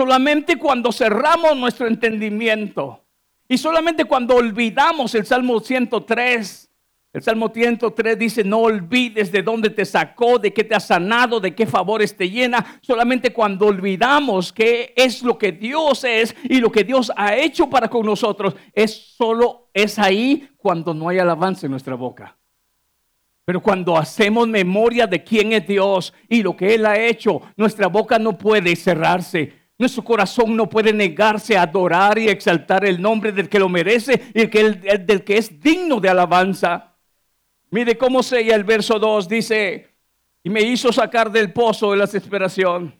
Solamente 0.00 0.56
cuando 0.56 0.92
cerramos 0.92 1.54
nuestro 1.58 1.86
entendimiento 1.86 3.04
y 3.46 3.58
solamente 3.58 4.06
cuando 4.06 4.34
olvidamos 4.34 5.14
el 5.14 5.26
Salmo 5.26 5.60
103 5.60 6.70
el 7.12 7.22
Salmo 7.22 7.50
103 7.52 8.18
dice, 8.18 8.42
no 8.42 8.60
olvides 8.60 9.30
de 9.30 9.42
dónde 9.42 9.68
te 9.68 9.84
sacó, 9.84 10.38
de 10.38 10.54
qué 10.54 10.64
te 10.64 10.74
ha 10.74 10.80
sanado, 10.80 11.38
de 11.38 11.54
qué 11.54 11.66
favores 11.66 12.16
te 12.16 12.30
llena. 12.30 12.80
Solamente 12.80 13.30
cuando 13.30 13.66
olvidamos 13.66 14.54
qué 14.54 14.94
es 14.96 15.22
lo 15.22 15.36
que 15.36 15.52
Dios 15.52 16.04
es 16.04 16.34
y 16.44 16.60
lo 16.60 16.72
que 16.72 16.82
Dios 16.82 17.12
ha 17.14 17.36
hecho 17.36 17.68
para 17.68 17.90
con 17.90 18.06
nosotros, 18.06 18.54
es 18.72 19.14
solo, 19.18 19.68
es 19.74 19.98
ahí 19.98 20.48
cuando 20.56 20.94
no 20.94 21.10
hay 21.10 21.18
alabanza 21.18 21.66
en 21.66 21.72
nuestra 21.72 21.94
boca. 21.94 22.38
Pero 23.44 23.60
cuando 23.60 23.98
hacemos 23.98 24.48
memoria 24.48 25.06
de 25.06 25.22
quién 25.22 25.52
es 25.52 25.66
Dios 25.66 26.14
y 26.26 26.42
lo 26.42 26.56
que 26.56 26.74
Él 26.74 26.86
ha 26.86 26.98
hecho, 26.98 27.42
nuestra 27.54 27.88
boca 27.88 28.18
no 28.18 28.38
puede 28.38 28.74
cerrarse. 28.76 29.59
Nuestro 29.80 30.04
corazón 30.04 30.54
no 30.54 30.68
puede 30.68 30.92
negarse 30.92 31.56
a 31.56 31.62
adorar 31.62 32.18
y 32.18 32.28
exaltar 32.28 32.84
el 32.84 33.00
nombre 33.00 33.32
del 33.32 33.48
que 33.48 33.58
lo 33.58 33.66
merece 33.66 34.30
y 34.34 34.46
del 34.46 35.24
que 35.24 35.38
es 35.38 35.58
digno 35.58 35.98
de 35.98 36.10
alabanza. 36.10 36.92
Mire 37.70 37.96
cómo 37.96 38.22
sella 38.22 38.54
el 38.56 38.64
verso 38.64 38.98
2, 38.98 39.26
dice, 39.26 39.88
y 40.42 40.50
me 40.50 40.60
hizo 40.60 40.92
sacar 40.92 41.32
del 41.32 41.50
pozo 41.54 41.92
de 41.92 41.96
la 41.96 42.04
desesperación. 42.04 42.94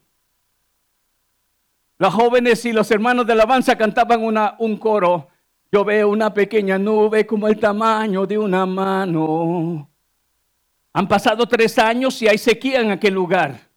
Las 1.99 2.15
jóvenes 2.15 2.65
y 2.65 2.73
los 2.73 2.91
hermanos 2.91 3.27
de 3.27 3.35
alabanza 3.35 3.77
cantaban 3.77 4.23
un 4.59 4.77
coro. 4.79 5.29
Yo 5.71 5.85
veo 5.85 6.09
una 6.09 6.33
pequeña 6.33 6.79
nube 6.79 7.27
como 7.27 7.47
el 7.47 7.61
tamaño 7.61 8.25
de 8.25 8.39
una 8.39 8.65
mano. 8.65 9.87
Han 10.95 11.07
pasado 11.07 11.45
tres 11.45 11.79
años 11.79 12.23
y 12.23 12.29
hay 12.29 12.39
sequía 12.39 12.81
en 12.81 12.91
aquel 12.91 13.13
lugar. 13.13 13.70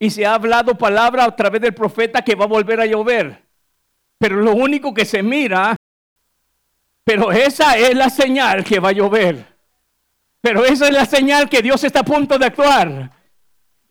Y 0.00 0.10
se 0.10 0.26
ha 0.26 0.34
hablado 0.34 0.76
palabra 0.76 1.24
a 1.24 1.36
través 1.36 1.60
del 1.60 1.74
profeta 1.74 2.22
que 2.22 2.34
va 2.34 2.46
a 2.46 2.48
volver 2.48 2.80
a 2.80 2.86
llover. 2.86 3.44
Pero 4.18 4.40
lo 4.40 4.54
único 4.54 4.92
que 4.92 5.04
se 5.04 5.22
mira, 5.22 5.76
pero 7.04 7.30
esa 7.30 7.76
es 7.76 7.94
la 7.94 8.10
señal 8.10 8.64
que 8.64 8.80
va 8.80 8.88
a 8.88 8.92
llover. 8.92 9.46
Pero 10.40 10.64
esa 10.64 10.88
es 10.88 10.92
la 10.92 11.04
señal 11.04 11.48
que 11.48 11.62
Dios 11.62 11.84
está 11.84 12.00
a 12.00 12.04
punto 12.04 12.38
de 12.38 12.46
actuar. 12.46 13.12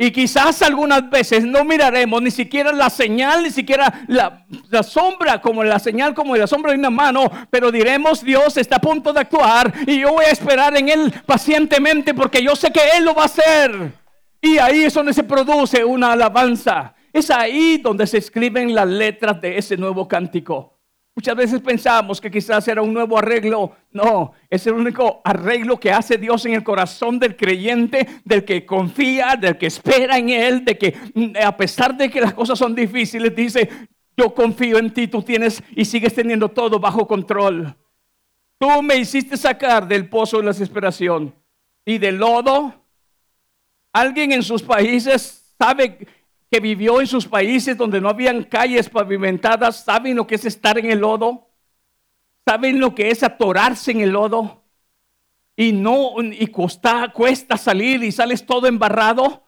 Y 0.01 0.11
quizás 0.11 0.61
algunas 0.61 1.09
veces 1.09 1.43
no 1.43 1.65
miraremos 1.65 2.21
ni 2.21 2.31
siquiera 2.31 2.71
la 2.71 2.89
señal, 2.89 3.43
ni 3.43 3.51
siquiera 3.51 4.05
la, 4.07 4.45
sombra, 4.81 5.41
como 5.41 5.61
la 5.61 5.77
señal, 5.77 6.13
como 6.13 6.37
la 6.37 6.47
sombra 6.47 6.71
de 6.71 6.77
una 6.77 6.89
mano, 6.89 7.29
pero 7.49 7.69
diremos, 7.69 8.23
Dios 8.23 8.55
está 8.55 8.77
a 8.77 8.81
punto 8.81 9.11
de 9.11 9.19
actuar 9.19 9.73
y 9.85 9.99
yo 9.99 10.13
voy 10.13 10.23
a 10.23 10.31
esperar 10.31 10.77
en 10.77 10.87
Él 10.87 11.13
pacientemente 11.25 12.13
porque 12.13 12.41
yo 12.41 12.55
sé 12.55 12.71
que 12.71 12.79
Él 12.95 13.03
lo 13.03 13.13
va 13.13 13.23
a 13.23 13.25
hacer. 13.25 13.91
Y 14.41 14.57
ahí 14.57 14.83
es 14.83 14.93
donde 14.93 15.13
se 15.13 15.23
produce 15.23 15.83
una 15.83 16.13
alabanza. 16.13 16.95
Es 17.11 17.29
ahí 17.29 17.77
donde 17.77 18.07
se 18.07 18.17
escriben 18.17 18.73
las 18.73 18.87
letras 18.87 19.41
de 19.41 19.57
ese 19.57 19.75
nuevo 19.77 20.07
cántico. 20.07 20.79
Muchas 21.15 21.35
veces 21.35 21.59
pensamos 21.59 22.21
que 22.21 22.31
quizás 22.31 22.65
era 22.69 22.81
un 22.81 22.93
nuevo 22.93 23.17
arreglo. 23.17 23.73
No, 23.91 24.31
es 24.49 24.65
el 24.67 24.75
único 24.75 25.19
arreglo 25.25 25.77
que 25.77 25.91
hace 25.91 26.17
Dios 26.17 26.45
en 26.45 26.53
el 26.53 26.63
corazón 26.63 27.19
del 27.19 27.35
creyente, 27.35 28.07
del 28.23 28.45
que 28.45 28.65
confía, 28.65 29.35
del 29.35 29.57
que 29.57 29.67
espera 29.67 30.17
en 30.17 30.29
Él, 30.29 30.63
de 30.63 30.77
que 30.77 30.95
mm, 31.13 31.33
a 31.43 31.57
pesar 31.57 31.97
de 31.97 32.09
que 32.09 32.21
las 32.21 32.33
cosas 32.33 32.57
son 32.57 32.73
difíciles, 32.73 33.35
dice, 33.35 33.67
yo 34.15 34.33
confío 34.33 34.77
en 34.77 34.93
ti, 34.93 35.09
tú 35.09 35.21
tienes 35.21 35.61
y 35.75 35.83
sigues 35.83 36.13
teniendo 36.13 36.47
todo 36.47 36.79
bajo 36.79 37.05
control. 37.05 37.75
Tú 38.57 38.81
me 38.81 38.95
hiciste 38.95 39.35
sacar 39.35 39.87
del 39.87 40.07
pozo 40.07 40.37
de 40.37 40.43
la 40.43 40.51
desesperación 40.51 41.35
y 41.83 41.97
del 41.97 42.15
lodo. 42.15 42.75
Alguien 43.91 44.31
en 44.31 44.43
sus 44.43 44.61
países 44.61 45.53
sabe 45.57 46.07
que 46.49 46.59
vivió 46.59 46.99
en 46.99 47.07
sus 47.07 47.27
países 47.27 47.77
donde 47.77 48.01
no 48.01 48.09
habían 48.09 48.43
calles 48.43 48.89
pavimentadas, 48.89 49.83
¿saben 49.83 50.15
lo 50.15 50.25
que 50.25 50.35
es 50.35 50.45
estar 50.45 50.77
en 50.77 50.89
el 50.89 50.99
lodo? 50.99 51.47
¿Saben 52.45 52.79
lo 52.79 52.95
que 52.95 53.11
es 53.11 53.21
atorarse 53.21 53.91
en 53.91 54.01
el 54.01 54.09
lodo? 54.09 54.63
Y 55.55 55.71
no, 55.71 56.13
y 56.21 56.47
cuesta, 56.47 57.11
cuesta 57.13 57.57
salir 57.57 58.03
y 58.03 58.11
sales 58.11 58.45
todo 58.45 58.65
embarrado. 58.65 59.45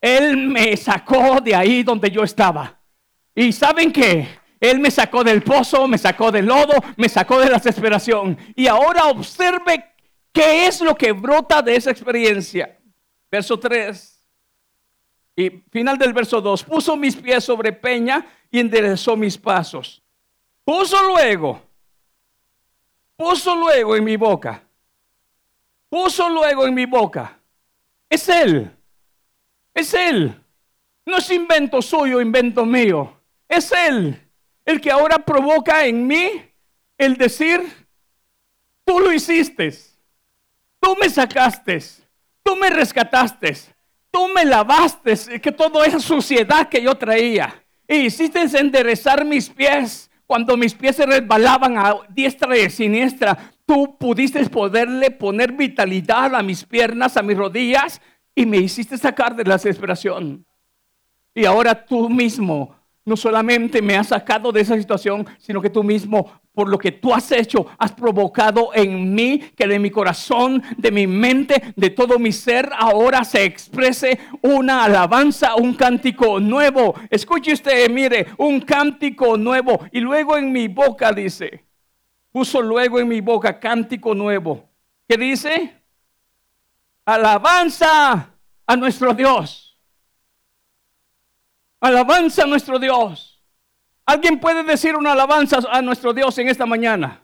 Él 0.00 0.48
me 0.48 0.76
sacó 0.76 1.40
de 1.40 1.54
ahí 1.54 1.82
donde 1.82 2.10
yo 2.10 2.24
estaba. 2.24 2.80
Y 3.34 3.52
¿saben 3.52 3.92
qué? 3.92 4.28
Él 4.58 4.80
me 4.80 4.90
sacó 4.90 5.24
del 5.24 5.42
pozo, 5.42 5.86
me 5.86 5.96
sacó 5.96 6.30
del 6.30 6.46
lodo, 6.46 6.74
me 6.96 7.08
sacó 7.08 7.38
de 7.38 7.48
la 7.48 7.56
desesperación. 7.56 8.36
Y 8.54 8.66
ahora 8.66 9.04
observe 9.06 9.84
qué 10.32 10.66
es 10.66 10.80
lo 10.80 10.94
que 10.94 11.12
brota 11.12 11.62
de 11.62 11.76
esa 11.76 11.90
experiencia. 11.90 12.79
Verso 13.30 13.58
3. 13.58 14.26
Y 15.36 15.50
final 15.70 15.96
del 15.96 16.12
verso 16.12 16.40
2. 16.40 16.64
Puso 16.64 16.96
mis 16.96 17.16
pies 17.16 17.44
sobre 17.44 17.72
peña 17.72 18.26
y 18.50 18.58
enderezó 18.58 19.16
mis 19.16 19.38
pasos. 19.38 20.02
Puso 20.64 21.02
luego. 21.08 21.62
Puso 23.16 23.54
luego 23.54 23.96
en 23.96 24.04
mi 24.04 24.16
boca. 24.16 24.62
Puso 25.88 26.28
luego 26.28 26.66
en 26.66 26.74
mi 26.74 26.86
boca. 26.86 27.38
Es 28.08 28.28
Él. 28.28 28.70
Es 29.72 29.94
Él. 29.94 30.34
No 31.06 31.16
es 31.18 31.30
invento 31.30 31.80
suyo, 31.80 32.20
invento 32.20 32.64
mío. 32.64 33.20
Es 33.48 33.72
Él 33.72 34.30
el 34.64 34.80
que 34.80 34.90
ahora 34.90 35.18
provoca 35.18 35.84
en 35.84 36.06
mí 36.06 36.42
el 36.96 37.16
decir, 37.16 37.60
tú 38.84 39.00
lo 39.00 39.12
hiciste, 39.12 39.72
tú 40.78 40.96
me 41.00 41.08
sacaste, 41.08 41.82
tú 42.50 42.56
me 42.56 42.68
rescataste, 42.68 43.56
tú 44.10 44.26
me 44.26 44.44
lavaste, 44.44 45.40
que 45.40 45.52
toda 45.52 45.86
esa 45.86 46.00
suciedad 46.00 46.68
que 46.68 46.82
yo 46.82 46.96
traía, 46.96 47.54
y 47.86 48.06
hiciste 48.06 48.40
enderezar 48.58 49.24
mis 49.24 49.48
pies 49.48 50.10
cuando 50.26 50.56
mis 50.56 50.74
pies 50.74 50.96
se 50.96 51.06
resbalaban 51.06 51.78
a 51.78 51.94
diestra 52.08 52.58
y 52.58 52.68
siniestra. 52.68 53.52
Tú 53.64 53.96
pudiste 53.96 54.44
poderle 54.48 55.12
poner 55.12 55.52
vitalidad 55.52 56.34
a 56.34 56.42
mis 56.42 56.64
piernas, 56.64 57.16
a 57.16 57.22
mis 57.22 57.36
rodillas, 57.36 58.00
y 58.34 58.46
me 58.46 58.56
hiciste 58.56 58.98
sacar 58.98 59.36
de 59.36 59.44
la 59.44 59.54
desesperación. 59.54 60.44
Y 61.32 61.44
ahora 61.44 61.84
tú 61.84 62.10
mismo 62.10 62.74
no 63.04 63.16
solamente 63.16 63.80
me 63.80 63.96
has 63.96 64.08
sacado 64.08 64.50
de 64.50 64.62
esa 64.62 64.76
situación, 64.76 65.24
sino 65.38 65.62
que 65.62 65.70
tú 65.70 65.84
mismo, 65.84 66.32
por 66.60 66.68
lo 66.68 66.76
que 66.76 66.92
tú 66.92 67.14
has 67.14 67.32
hecho, 67.32 67.68
has 67.78 67.92
provocado 67.92 68.68
en 68.74 69.14
mí 69.14 69.38
que 69.56 69.66
de 69.66 69.78
mi 69.78 69.90
corazón, 69.90 70.62
de 70.76 70.90
mi 70.90 71.06
mente, 71.06 71.72
de 71.74 71.88
todo 71.88 72.18
mi 72.18 72.32
ser, 72.32 72.70
ahora 72.76 73.24
se 73.24 73.44
exprese 73.44 74.20
una 74.42 74.84
alabanza, 74.84 75.54
un 75.54 75.72
cántico 75.72 76.38
nuevo. 76.38 76.94
Escuche 77.08 77.54
usted, 77.54 77.88
mire, 77.88 78.26
un 78.36 78.60
cántico 78.60 79.38
nuevo. 79.38 79.86
Y 79.90 80.00
luego 80.00 80.36
en 80.36 80.52
mi 80.52 80.68
boca 80.68 81.12
dice, 81.12 81.64
puso 82.30 82.60
luego 82.60 83.00
en 83.00 83.08
mi 83.08 83.22
boca 83.22 83.58
cántico 83.58 84.14
nuevo. 84.14 84.68
¿Qué 85.08 85.16
dice? 85.16 85.82
Alabanza 87.06 88.34
a 88.66 88.76
nuestro 88.76 89.14
Dios. 89.14 89.78
Alabanza 91.80 92.42
a 92.42 92.46
nuestro 92.46 92.78
Dios. 92.78 93.29
¿Alguien 94.10 94.40
puede 94.40 94.64
decir 94.64 94.96
una 94.96 95.12
alabanza 95.12 95.58
a 95.70 95.80
nuestro 95.80 96.12
Dios 96.12 96.36
en 96.38 96.48
esta 96.48 96.66
mañana? 96.66 97.22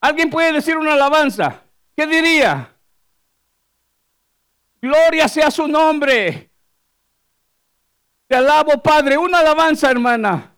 ¿Alguien 0.00 0.28
puede 0.28 0.52
decir 0.52 0.76
una 0.76 0.92
alabanza? 0.92 1.62
¿Qué 1.96 2.06
diría? 2.06 2.70
Gloria 4.82 5.26
sea 5.28 5.50
su 5.50 5.66
nombre. 5.66 6.50
Te 8.26 8.36
alabo, 8.36 8.82
Padre. 8.82 9.16
Una 9.16 9.38
alabanza, 9.38 9.90
hermana. 9.90 10.54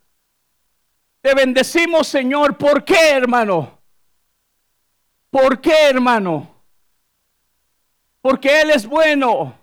Te 1.21 1.33
bendecimos, 1.33 2.09
Señor. 2.09 2.59
¿Por 2.59 2.85
qué, 2.85 3.11
hermano? 3.11 3.81
¿Por 5.31 5.61
qué, 5.61 5.91
hermano? 5.91 6.65
Porque 8.21 8.63
Él 8.63 8.71
es 8.71 8.85
bueno. 8.85 9.57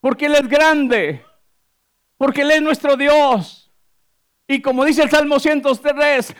Porque 0.00 0.26
Él 0.26 0.36
es 0.36 0.48
grande 0.48 1.24
porque 2.18 2.42
Él 2.42 2.50
es 2.50 2.60
nuestro 2.60 2.96
Dios. 2.96 3.67
Y 4.48 4.62
como 4.62 4.86
dice 4.86 5.02
el 5.02 5.10
Salmo 5.10 5.38
103, 5.38 6.34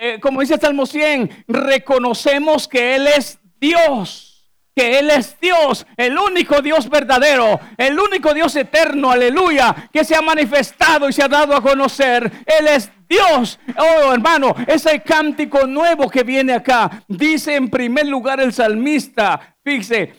eh, 0.00 0.18
como 0.20 0.40
dice 0.40 0.54
el 0.54 0.60
Salmo 0.60 0.84
100, 0.84 1.44
reconocemos 1.46 2.66
que 2.66 2.96
Él 2.96 3.06
es 3.06 3.38
Dios. 3.60 4.26
Que 4.74 4.98
Él 4.98 5.10
es 5.10 5.38
Dios, 5.40 5.86
el 5.96 6.18
único 6.18 6.60
Dios 6.62 6.88
verdadero, 6.88 7.60
el 7.76 7.98
único 7.98 8.32
Dios 8.34 8.54
eterno, 8.56 9.10
aleluya, 9.10 9.88
que 9.92 10.04
se 10.04 10.16
ha 10.16 10.22
manifestado 10.22 11.08
y 11.08 11.12
se 11.12 11.22
ha 11.22 11.28
dado 11.28 11.54
a 11.54 11.62
conocer. 11.62 12.30
Él 12.46 12.66
es 12.68 12.90
Dios. 13.08 13.58
Oh, 13.76 14.12
hermano, 14.12 14.54
ese 14.66 15.00
cántico 15.00 15.66
nuevo 15.66 16.08
que 16.08 16.24
viene 16.24 16.52
acá, 16.52 17.04
dice 17.06 17.54
en 17.56 17.68
primer 17.68 18.06
lugar 18.06 18.40
el 18.40 18.52
salmista, 18.52 19.56
fíjese, 19.62 20.14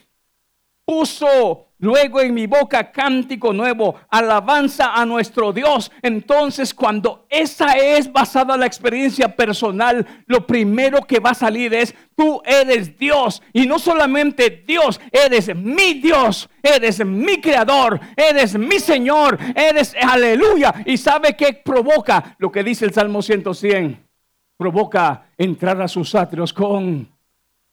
puso 0.86 1.70
Luego 1.82 2.22
en 2.22 2.36
mi 2.36 2.46
boca 2.46 2.91
cántico 2.91 3.54
nuevo, 3.54 3.96
alabanza 4.10 4.94
a 4.94 5.04
nuestro 5.04 5.52
Dios. 5.52 5.91
Entonces 6.04 6.76
cuando 6.76 7.26
esa 7.28 7.74
es 7.74 8.12
basada 8.12 8.54
en 8.54 8.60
la 8.60 8.67
experiencia 8.67 9.36
personal, 9.36 10.06
lo 10.28 10.46
primero 10.46 11.02
que 11.02 11.20
va 11.20 11.32
a 11.32 11.34
salir 11.34 11.74
es, 11.74 11.96
tú 12.15 12.39
eres 12.46 13.00
Dios. 13.00 13.41
Y 13.52 13.65
no 13.65 13.80
solamente 13.80 14.63
Dios, 14.67 15.02
eres 15.12 15.56
mi 15.56 15.96
Dios, 15.96 16.48
eres 16.62 17.04
mi 17.04 17.41
creador, 17.41 18.00
eres 18.15 18.56
mi 18.56 18.80
Señor, 18.80 19.39
eres 19.56 19.96
aleluya. 20.00 20.84
¿Y 20.86 20.98
sabe 20.98 21.36
qué 21.36 21.54
provoca? 21.65 22.36
Lo 22.38 22.52
que 22.52 22.63
dice 22.63 22.86
el 22.86 22.94
Salmo 22.94 23.24
100. 23.24 24.08
Provoca 24.56 25.26
entrar 25.36 25.82
a 25.82 25.88
sus 25.88 26.13
atrios 26.13 26.54
con 26.54 27.10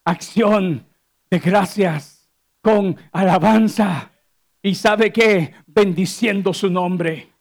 acción 0.02 0.86
de 1.30 1.38
gracias 1.40 2.17
con 2.68 2.94
alabanza. 3.12 4.10
Y 4.62 4.74
sabe 4.74 5.10
que 5.10 5.54
bendiciendo 5.66 6.52
su 6.52 6.68
nombre. 6.68 7.32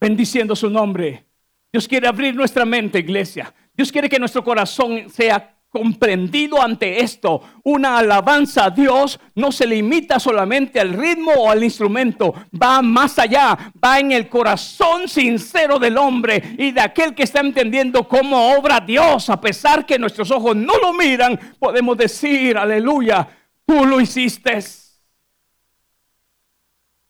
Bendiciendo 0.00 0.56
su 0.56 0.70
nombre. 0.70 1.26
Dios 1.70 1.86
quiere 1.86 2.08
abrir 2.08 2.34
nuestra 2.34 2.64
mente, 2.64 2.98
iglesia. 2.98 3.52
Dios 3.76 3.92
quiere 3.92 4.08
que 4.08 4.18
nuestro 4.18 4.42
corazón 4.42 5.10
sea 5.10 5.54
comprendido 5.68 6.62
ante 6.62 7.02
esto. 7.02 7.42
Una 7.64 7.98
alabanza 7.98 8.64
a 8.64 8.70
Dios 8.70 9.20
no 9.34 9.52
se 9.52 9.66
limita 9.66 10.18
solamente 10.18 10.80
al 10.80 10.94
ritmo 10.94 11.32
o 11.32 11.50
al 11.50 11.62
instrumento, 11.62 12.32
va 12.50 12.80
más 12.80 13.18
allá, 13.18 13.72
va 13.84 14.00
en 14.00 14.12
el 14.12 14.30
corazón 14.30 15.08
sincero 15.08 15.78
del 15.78 15.98
hombre 15.98 16.42
y 16.56 16.70
de 16.70 16.80
aquel 16.80 17.14
que 17.14 17.24
está 17.24 17.40
entendiendo 17.40 18.08
cómo 18.08 18.56
obra 18.56 18.80
Dios, 18.80 19.28
a 19.28 19.38
pesar 19.38 19.84
que 19.84 19.98
nuestros 19.98 20.30
ojos 20.30 20.56
no 20.56 20.78
lo 20.78 20.94
miran, 20.94 21.38
podemos 21.58 21.98
decir, 21.98 22.56
aleluya, 22.56 23.28
Tú 23.66 23.84
lo 23.84 24.00
hiciste. 24.00 24.58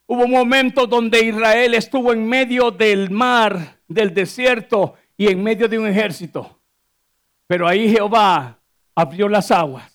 Hubo 0.06 0.26
momentos 0.26 0.88
donde 0.88 1.24
Israel 1.24 1.74
estuvo 1.74 2.12
en 2.12 2.26
medio 2.26 2.70
del 2.70 3.10
mar, 3.10 3.78
del 3.86 4.14
desierto 4.14 4.94
y 5.16 5.28
en 5.28 5.42
medio 5.42 5.68
de 5.68 5.78
un 5.78 5.86
ejército. 5.86 6.58
Pero 7.46 7.68
ahí 7.68 7.90
Jehová 7.90 8.58
abrió 8.94 9.28
las 9.28 9.50
aguas. 9.50 9.92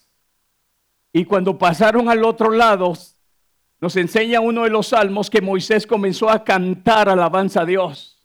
Y 1.12 1.26
cuando 1.26 1.58
pasaron 1.58 2.08
al 2.10 2.24
otro 2.24 2.52
lado, 2.52 2.94
nos 3.80 3.96
enseña 3.96 4.40
uno 4.40 4.64
de 4.64 4.70
los 4.70 4.88
salmos 4.88 5.30
que 5.30 5.42
Moisés 5.42 5.88
comenzó 5.88 6.30
a 6.30 6.44
cantar 6.44 7.10
alabanza 7.10 7.62
a 7.62 7.66
Dios. 7.66 8.20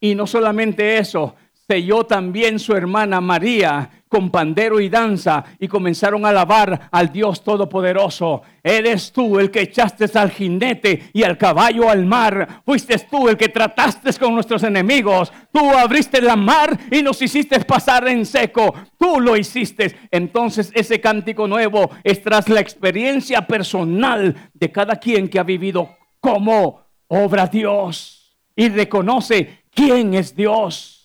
Y 0.00 0.14
no 0.14 0.26
solamente 0.26 0.98
eso, 0.98 1.36
selló 1.68 2.04
también 2.04 2.58
su 2.58 2.74
hermana 2.74 3.20
María 3.20 3.90
con 4.08 4.30
pandero 4.30 4.78
y 4.78 4.88
danza 4.88 5.44
y 5.58 5.66
comenzaron 5.66 6.24
a 6.24 6.28
alabar 6.28 6.88
al 6.92 7.12
Dios 7.12 7.42
Todopoderoso. 7.42 8.42
Eres 8.62 9.10
tú 9.10 9.38
el 9.40 9.50
que 9.50 9.62
echaste 9.62 10.06
al 10.16 10.30
jinete 10.30 11.10
y 11.12 11.24
al 11.24 11.36
caballo 11.36 11.90
al 11.90 12.06
mar. 12.06 12.62
Fuiste 12.64 12.96
tú 13.10 13.28
el 13.28 13.36
que 13.36 13.48
trataste 13.48 14.12
con 14.14 14.34
nuestros 14.34 14.62
enemigos. 14.62 15.32
Tú 15.52 15.70
abriste 15.70 16.20
la 16.20 16.36
mar 16.36 16.78
y 16.90 17.02
nos 17.02 17.20
hiciste 17.20 17.58
pasar 17.64 18.06
en 18.06 18.24
seco. 18.24 18.72
Tú 18.96 19.20
lo 19.20 19.36
hiciste. 19.36 19.96
Entonces 20.12 20.70
ese 20.72 21.00
cántico 21.00 21.48
nuevo 21.48 21.90
es 22.04 22.22
tras 22.22 22.48
la 22.48 22.60
experiencia 22.60 23.46
personal 23.46 24.50
de 24.54 24.70
cada 24.70 24.96
quien 24.96 25.28
que 25.28 25.40
ha 25.40 25.44
vivido 25.44 25.90
como 26.20 26.86
obra 27.08 27.48
Dios 27.48 28.36
y 28.54 28.68
reconoce 28.68 29.64
quién 29.74 30.14
es 30.14 30.34
Dios 30.34 30.95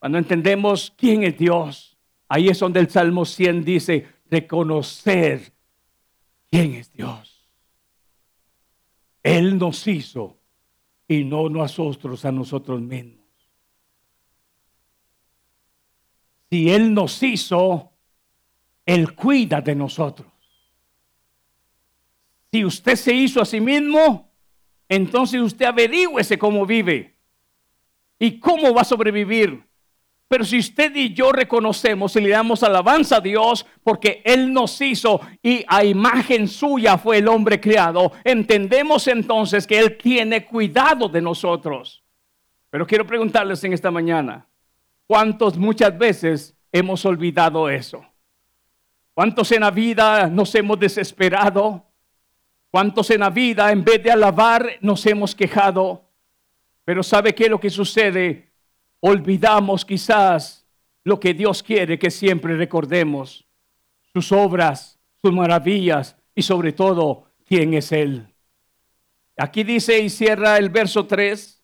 cuando 0.00 0.16
entendemos 0.18 0.92
quién 0.96 1.22
es 1.22 1.36
Dios, 1.36 1.96
ahí 2.26 2.48
es 2.48 2.58
donde 2.58 2.80
el 2.80 2.90
Salmo 2.90 3.26
100 3.26 3.64
dice, 3.64 4.08
reconocer 4.30 5.52
quién 6.50 6.74
es 6.74 6.90
Dios. 6.90 7.46
Él 9.22 9.58
nos 9.58 9.86
hizo 9.86 10.38
y 11.06 11.22
no 11.24 11.50
nosotros 11.50 12.24
a 12.24 12.32
nosotros 12.32 12.80
mismos. 12.80 13.20
Si 16.48 16.70
Él 16.70 16.94
nos 16.94 17.22
hizo, 17.22 17.92
Él 18.86 19.14
cuida 19.14 19.60
de 19.60 19.74
nosotros. 19.74 20.32
Si 22.50 22.64
usted 22.64 22.96
se 22.96 23.12
hizo 23.12 23.42
a 23.42 23.44
sí 23.44 23.60
mismo, 23.60 24.32
entonces 24.88 25.42
usted 25.42 25.66
averigüese 25.66 26.38
cómo 26.38 26.64
vive 26.64 27.16
y 28.18 28.40
cómo 28.40 28.72
va 28.72 28.80
a 28.80 28.84
sobrevivir. 28.84 29.69
Pero 30.30 30.44
si 30.44 30.60
usted 30.60 30.94
y 30.94 31.12
yo 31.12 31.32
reconocemos 31.32 32.14
y 32.14 32.20
le 32.20 32.28
damos 32.28 32.62
alabanza 32.62 33.16
a 33.16 33.20
Dios 33.20 33.66
porque 33.82 34.22
Él 34.24 34.52
nos 34.52 34.80
hizo 34.80 35.20
y 35.42 35.64
a 35.66 35.82
imagen 35.82 36.46
suya 36.46 36.96
fue 36.98 37.18
el 37.18 37.26
hombre 37.26 37.60
creado, 37.60 38.12
entendemos 38.22 39.08
entonces 39.08 39.66
que 39.66 39.76
Él 39.76 39.98
tiene 39.98 40.46
cuidado 40.46 41.08
de 41.08 41.20
nosotros. 41.20 42.04
Pero 42.70 42.86
quiero 42.86 43.04
preguntarles 43.04 43.64
en 43.64 43.72
esta 43.72 43.90
mañana, 43.90 44.46
¿cuántos 45.08 45.58
muchas 45.58 45.98
veces 45.98 46.56
hemos 46.70 47.04
olvidado 47.04 47.68
eso? 47.68 48.06
¿Cuántos 49.14 49.50
en 49.50 49.62
la 49.62 49.72
vida 49.72 50.28
nos 50.28 50.54
hemos 50.54 50.78
desesperado? 50.78 51.84
¿Cuántos 52.70 53.10
en 53.10 53.18
la 53.18 53.30
vida 53.30 53.72
en 53.72 53.82
vez 53.82 54.00
de 54.00 54.12
alabar 54.12 54.78
nos 54.80 55.04
hemos 55.06 55.34
quejado? 55.34 56.04
Pero 56.84 57.02
¿sabe 57.02 57.34
qué 57.34 57.46
es 57.46 57.50
lo 57.50 57.58
que 57.58 57.68
sucede? 57.68 58.49
Olvidamos 59.00 59.84
quizás 59.84 60.66
lo 61.04 61.18
que 61.18 61.34
Dios 61.34 61.62
quiere 61.62 61.98
que 61.98 62.10
siempre 62.10 62.56
recordemos, 62.56 63.46
sus 64.12 64.32
obras, 64.32 64.98
sus 65.20 65.32
maravillas 65.32 66.16
y 66.34 66.42
sobre 66.42 66.72
todo 66.72 67.24
quién 67.46 67.74
es 67.74 67.92
Él. 67.92 68.26
Aquí 69.36 69.64
dice 69.64 69.98
y 69.98 70.10
cierra 70.10 70.58
el 70.58 70.68
verso 70.68 71.06
3, 71.06 71.62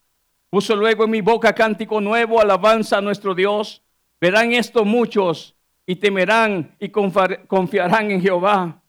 puso 0.49 0.75
luego 0.75 1.05
en 1.05 1.11
mi 1.11 1.21
boca 1.21 1.55
cántico 1.55 2.01
nuevo, 2.01 2.41
alabanza 2.41 2.99
a 2.99 3.03
nuestro 3.03 3.35
Dios. 3.35 3.83
Verán 4.19 4.53
esto 4.53 4.85
muchos 4.85 5.55
y 5.85 5.97
temerán 5.97 6.75
y 6.81 6.89
confiarán 6.89 8.11
en 8.11 8.23
Jehová. 8.23 8.83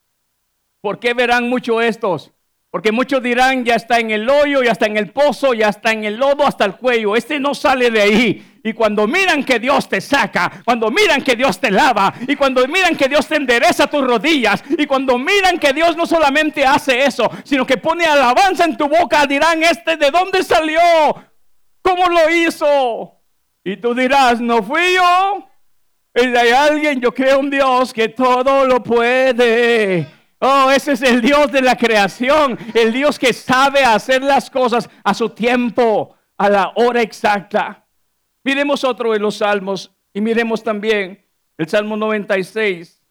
¿Por 0.80 1.00
qué 1.00 1.14
verán 1.14 1.50
mucho 1.50 1.82
estos? 1.82 2.32
Porque 2.70 2.92
muchos 2.92 3.24
dirán, 3.24 3.64
ya 3.64 3.76
está 3.76 4.00
en 4.00 4.12
el 4.12 4.30
hoyo, 4.30 4.62
ya 4.62 4.74
está 4.74 4.88
en 4.88 4.98
el 4.98 5.12
pozo, 5.12 5.54
ya 5.54 5.70
está 5.70 5.94
en 5.94 6.04
el 6.04 6.18
lodo 6.18 6.46
hasta 6.46 6.66
el 6.66 6.76
cuello. 6.76 7.16
Este 7.16 7.40
no 7.40 7.56
sale 7.56 7.90
de 7.90 8.02
ahí. 8.02 8.60
Y 8.62 8.74
cuando 8.74 9.08
miran 9.08 9.46
que 9.46 9.58
Dios 9.58 9.88
te 9.88 10.02
saca, 10.02 10.52
cuando 10.66 10.92
miran 10.92 11.22
que 11.22 11.38
Dios 11.38 11.58
te 11.60 11.72
lava, 11.72 12.14
y 12.28 12.36
cuando 12.36 12.68
miran 12.68 12.98
que 12.98 13.08
Dios 13.08 13.26
te 13.26 13.38
endereza 13.38 13.88
tus 13.88 14.06
rodillas, 14.06 14.62
y 14.78 14.86
cuando 14.86 15.18
miran 15.18 15.58
que 15.58 15.72
Dios 15.72 15.96
no 15.96 16.06
solamente 16.06 16.66
hace 16.66 17.06
eso, 17.06 17.32
sino 17.46 17.66
que 17.66 17.78
pone 17.78 18.06
alabanza 18.06 18.66
en 18.66 18.76
tu 18.76 18.90
boca, 18.90 19.26
dirán, 19.26 19.64
este 19.64 19.96
de 19.96 20.12
dónde 20.12 20.44
salió, 20.44 20.82
cómo 21.82 22.10
lo 22.10 22.30
hizo. 22.30 23.22
Y 23.64 23.78
tú 23.78 23.96
dirás, 23.96 24.42
no 24.42 24.62
fui 24.62 24.96
yo. 24.96 25.48
Y 26.14 26.36
hay 26.36 26.50
alguien, 26.50 27.00
yo 27.00 27.14
creo 27.14 27.40
un 27.40 27.50
Dios 27.50 27.94
que 27.94 28.10
todo 28.10 28.66
lo 28.66 28.84
puede. 28.84 30.17
Oh, 30.40 30.70
ese 30.70 30.92
es 30.92 31.02
el 31.02 31.22
Dios 31.22 31.52
de 31.52 31.62
la 31.62 31.76
creación, 31.76 32.58
el 32.76 32.94
Dios 32.94 33.18
que 33.18 33.34
sabe 33.34 33.84
hacer 33.84 34.22
las 34.22 34.52
cosas 34.52 34.88
a 35.04 35.14
su 35.14 35.30
tiempo, 35.30 36.16
a 36.38 36.50
la 36.50 36.74
hora 36.76 37.02
exacta. 37.02 37.86
Miremos 38.44 38.84
otro 38.84 39.14
de 39.14 39.20
los 39.20 39.38
salmos 39.38 39.92
y 40.14 40.22
miremos 40.22 40.64
también 40.64 41.26
el 41.58 41.68
Salmo 41.68 41.98
96. 41.98 43.02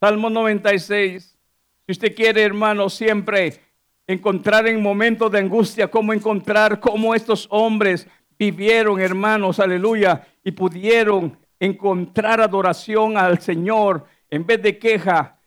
Salmo 0.00 0.30
96. 0.30 1.38
Si 1.86 1.92
usted 1.92 2.14
quiere, 2.14 2.42
hermano, 2.42 2.90
siempre 2.90 3.60
encontrar 4.08 4.66
en 4.66 4.82
momentos 4.82 5.30
de 5.30 5.38
angustia, 5.38 5.88
cómo 5.88 6.12
encontrar 6.12 6.80
cómo 6.80 7.14
estos 7.14 7.46
hombres 7.50 8.08
vivieron, 8.36 9.00
hermanos, 9.00 9.60
aleluya, 9.60 10.26
y 10.42 10.50
pudieron 10.50 11.38
encontrar 11.60 12.40
adoración 12.40 13.16
al 13.16 13.40
Señor 13.40 14.06
en 14.30 14.46
vez 14.46 14.62
de 14.62 14.78
queja, 14.78 15.38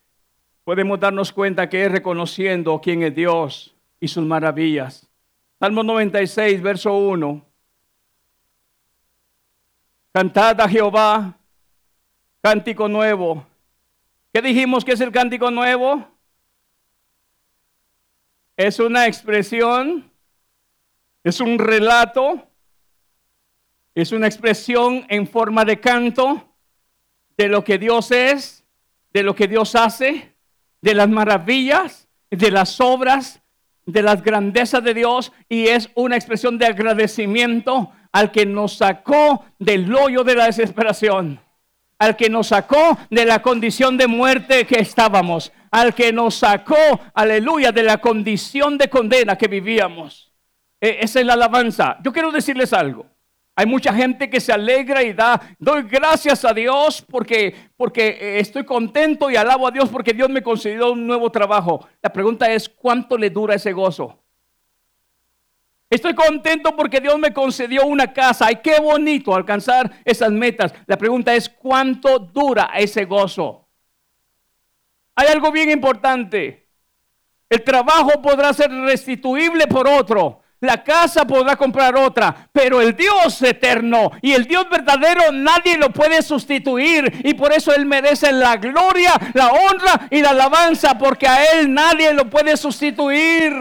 podemos 0.65 0.99
darnos 0.99 1.31
cuenta 1.31 1.69
que 1.69 1.85
es 1.85 1.91
reconociendo 1.91 2.79
quién 2.81 3.01
es 3.03 3.15
Dios 3.15 3.75
y 3.99 4.09
sus 4.09 4.25
maravillas. 4.25 5.09
Salmo 5.59 5.83
96, 5.83 6.61
verso 6.61 6.93
1. 6.93 7.45
Cantad 10.11 10.59
a 10.59 10.67
Jehová, 10.67 11.37
cántico 12.41 12.89
nuevo. 12.89 13.45
¿Qué 14.33 14.41
dijimos 14.41 14.83
que 14.83 14.91
es 14.91 15.01
el 15.01 15.11
cántico 15.11 15.49
nuevo? 15.49 16.05
Es 18.57 18.79
una 18.79 19.07
expresión, 19.07 20.11
es 21.23 21.39
un 21.39 21.57
relato, 21.57 22.47
es 23.95 24.11
una 24.11 24.27
expresión 24.27 25.05
en 25.07 25.25
forma 25.25 25.63
de 25.63 25.79
canto 25.79 26.49
de 27.37 27.47
lo 27.47 27.63
que 27.63 27.77
Dios 27.77 28.11
es 28.11 28.62
de 29.13 29.23
lo 29.23 29.35
que 29.35 29.47
Dios 29.47 29.75
hace, 29.75 30.33
de 30.81 30.93
las 30.93 31.09
maravillas, 31.09 32.07
de 32.29 32.51
las 32.51 32.81
obras, 32.81 33.41
de 33.85 34.01
las 34.01 34.23
grandezas 34.23 34.83
de 34.83 34.93
Dios 34.93 35.31
y 35.49 35.67
es 35.67 35.89
una 35.95 36.15
expresión 36.15 36.57
de 36.57 36.65
agradecimiento 36.65 37.91
al 38.11 38.31
que 38.31 38.45
nos 38.45 38.77
sacó 38.77 39.45
del 39.59 39.93
hoyo 39.93 40.23
de 40.23 40.35
la 40.35 40.45
desesperación, 40.45 41.39
al 41.99 42.15
que 42.15 42.29
nos 42.29 42.47
sacó 42.47 42.97
de 43.09 43.25
la 43.25 43.41
condición 43.41 43.97
de 43.97 44.07
muerte 44.07 44.65
que 44.65 44.79
estábamos, 44.79 45.51
al 45.71 45.93
que 45.93 46.13
nos 46.13 46.35
sacó, 46.35 46.99
aleluya, 47.13 47.71
de 47.71 47.83
la 47.83 47.97
condición 47.97 48.77
de 48.77 48.89
condena 48.89 49.37
que 49.37 49.47
vivíamos. 49.47 50.31
E, 50.79 50.99
esa 51.01 51.19
es 51.19 51.25
la 51.25 51.33
alabanza. 51.33 51.97
Yo 52.03 52.13
quiero 52.13 52.31
decirles 52.31 52.73
algo. 52.73 53.12
Hay 53.55 53.67
mucha 53.67 53.93
gente 53.93 54.29
que 54.29 54.41
se 54.41 54.51
alegra 54.51 55.03
y 55.03 55.13
da, 55.13 55.39
doy 55.59 55.83
gracias 55.83 56.43
a 56.43 56.53
Dios 56.53 57.03
porque, 57.07 57.55
porque 57.77 58.07
eh, 58.07 58.39
estoy 58.39 58.65
contento 58.65 59.29
y 59.29 59.35
alabo 59.35 59.67
a 59.67 59.71
Dios 59.71 59.89
porque 59.89 60.13
Dios 60.13 60.29
me 60.29 60.41
concedió 60.41 60.91
un 60.91 61.05
nuevo 61.05 61.31
trabajo. 61.31 61.87
La 62.01 62.11
pregunta 62.11 62.51
es, 62.51 62.67
¿cuánto 62.67 63.15
le 63.15 63.29
dura 63.29 63.53
ese 63.53 63.71
gozo? 63.71 64.19
Estoy 65.87 66.15
contento 66.15 66.75
porque 66.75 66.99
Dios 66.99 67.19
me 67.19 67.31
concedió 67.31 67.85
una 67.85 68.11
casa. 68.11 68.47
Ay, 68.47 68.55
qué 68.63 68.79
bonito 68.79 69.35
alcanzar 69.35 69.91
esas 70.03 70.31
metas. 70.31 70.73
La 70.87 70.97
pregunta 70.97 71.35
es, 71.35 71.47
¿cuánto 71.47 72.17
dura 72.17 72.71
ese 72.75 73.05
gozo? 73.05 73.67
Hay 75.13 75.27
algo 75.27 75.51
bien 75.51 75.69
importante. 75.69 76.67
El 77.47 77.63
trabajo 77.63 78.19
podrá 78.23 78.51
ser 78.53 78.71
restituible 78.71 79.67
por 79.67 79.87
otro, 79.87 80.41
la 80.63 80.81
casa 80.81 81.27
podrá 81.27 81.57
comprar 81.57 81.93
otra, 81.97 82.47
pero 82.53 82.79
el 82.79 82.95
Dios 82.95 83.41
eterno 83.41 84.11
y 84.21 84.31
el 84.31 84.45
Dios 84.45 84.65
verdadero 84.69 85.29
nadie 85.33 85.77
lo 85.77 85.89
puede 85.89 86.21
sustituir 86.21 87.21
y 87.25 87.33
por 87.33 87.51
eso 87.51 87.75
Él 87.75 87.85
merece 87.85 88.31
la 88.31 88.55
gloria, 88.55 89.11
la 89.33 89.49
honra 89.49 90.07
y 90.09 90.21
la 90.21 90.29
alabanza 90.29 90.97
porque 90.97 91.27
a 91.27 91.51
Él 91.51 91.73
nadie 91.73 92.13
lo 92.13 92.29
puede 92.29 92.55
sustituir. 92.55 93.53